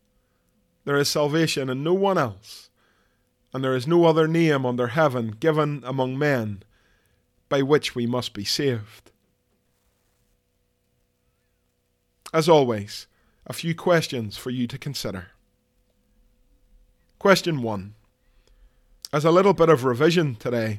There 0.85 0.97
is 0.97 1.09
salvation 1.09 1.69
in 1.69 1.83
no 1.83 1.95
one 1.95 2.17
else, 2.17 2.71
and 3.53 3.65
there 3.65 3.75
is 3.75 3.89
no 3.89 4.05
other 4.05 4.29
name 4.29 4.65
under 4.65 4.87
heaven 4.87 5.33
given 5.41 5.83
among 5.85 6.17
men 6.17 6.63
by 7.49 7.61
which 7.61 7.97
we 7.97 8.07
must 8.07 8.33
be 8.33 8.45
saved. 8.45 9.11
As 12.33 12.49
always, 12.49 13.09
a 13.49 13.53
few 13.53 13.75
questions 13.75 14.37
for 14.37 14.51
you 14.51 14.69
to 14.69 14.79
consider. 14.79 15.33
Question 17.19 17.63
1. 17.63 17.95
As 19.13 19.25
a 19.25 19.33
little 19.33 19.55
bit 19.55 19.69
of 19.69 19.83
revision 19.83 20.37
today, 20.37 20.79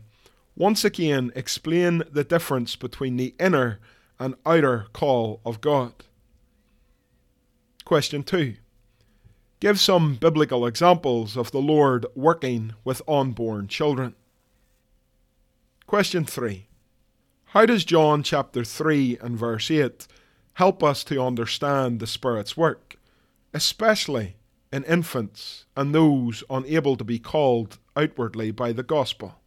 once 0.56 0.84
again 0.84 1.32
explain 1.36 2.04
the 2.12 2.24
difference 2.24 2.76
between 2.76 3.18
the 3.18 3.34
inner 3.40 3.80
and 4.20 4.36
outer 4.46 4.88
call 4.94 5.42
of 5.46 5.62
God. 5.62 5.94
Question 7.86 8.24
2. 8.24 8.56
Give 9.60 9.80
some 9.80 10.16
biblical 10.16 10.66
examples 10.66 11.38
of 11.38 11.52
the 11.52 11.62
Lord 11.62 12.06
working 12.16 12.74
with 12.84 13.02
unborn 13.08 13.68
children. 13.68 14.16
Question 15.88 16.26
3. 16.26 16.68
How 17.46 17.66
does 17.66 17.84
John 17.84 18.24
chapter 18.24 18.64
3 18.64 19.18
and 19.22 19.38
verse 19.38 19.70
8 19.70 20.08
help 20.54 20.84
us 20.84 21.04
to 21.06 21.22
understand 21.22 22.00
the 22.00 22.08
Spirit's 22.08 22.56
work, 22.56 22.96
especially 23.54 24.36
in 24.72 24.84
infants 24.86 25.66
and 25.76 25.94
those 25.94 26.44
unable 26.50 26.96
to 26.96 27.04
be 27.04 27.20
called 27.20 27.78
outwardly 27.96 28.52
by 28.52 28.72
the 28.72 28.84
gospel. 28.84 29.41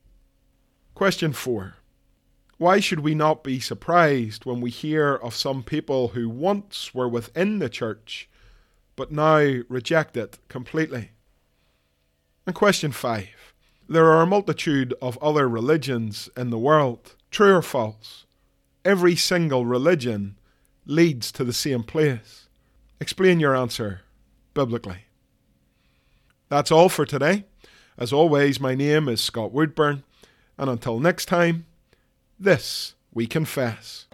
Question 0.95 1.33
4. 1.33 1.75
Why 2.57 2.79
should 2.79 3.01
we 3.01 3.17
not 3.17 3.43
be 3.43 3.59
surprised 3.59 4.45
when 4.45 4.61
we 4.61 4.71
hear 4.71 5.15
of 5.15 5.35
some 5.35 5.65
people 5.65 6.09
who 6.09 6.29
once 6.29 6.95
were 6.95 7.09
within 7.09 7.59
the 7.59 7.69
church 7.69 8.29
but 8.95 9.11
now 9.11 9.39
reject 9.69 10.17
it 10.17 10.39
completely? 10.49 11.11
And 12.47 12.55
question 12.55 12.93
5. 12.93 13.27
There 13.89 14.07
are 14.07 14.23
a 14.23 14.27
multitude 14.27 14.95
of 15.03 15.19
other 15.19 15.49
religions 15.49 16.31
in 16.37 16.51
the 16.51 16.59
world. 16.59 17.17
True 17.33 17.57
or 17.57 17.63
false? 17.63 18.25
Every 18.85 19.17
single 19.17 19.67
religion 19.67 20.37
leads 20.87 21.33
to 21.33 21.43
the 21.43 21.53
same 21.53 21.83
place? 21.83 22.47
Explain 23.01 23.41
your 23.41 23.57
answer 23.57 24.03
biblically. 24.55 25.07
That's 26.49 26.71
all 26.71 26.89
for 26.89 27.05
today. 27.05 27.47
As 27.99 28.13
always, 28.13 28.61
my 28.61 28.77
name 28.77 29.09
is 29.09 29.21
Scott 29.21 29.51
Woodburn, 29.51 30.05
and 30.59 30.71
until 30.71 31.01
next 31.01 31.27
time, 31.27 31.67
this 32.39 32.95
we 33.13 33.27
confess. 33.27 34.07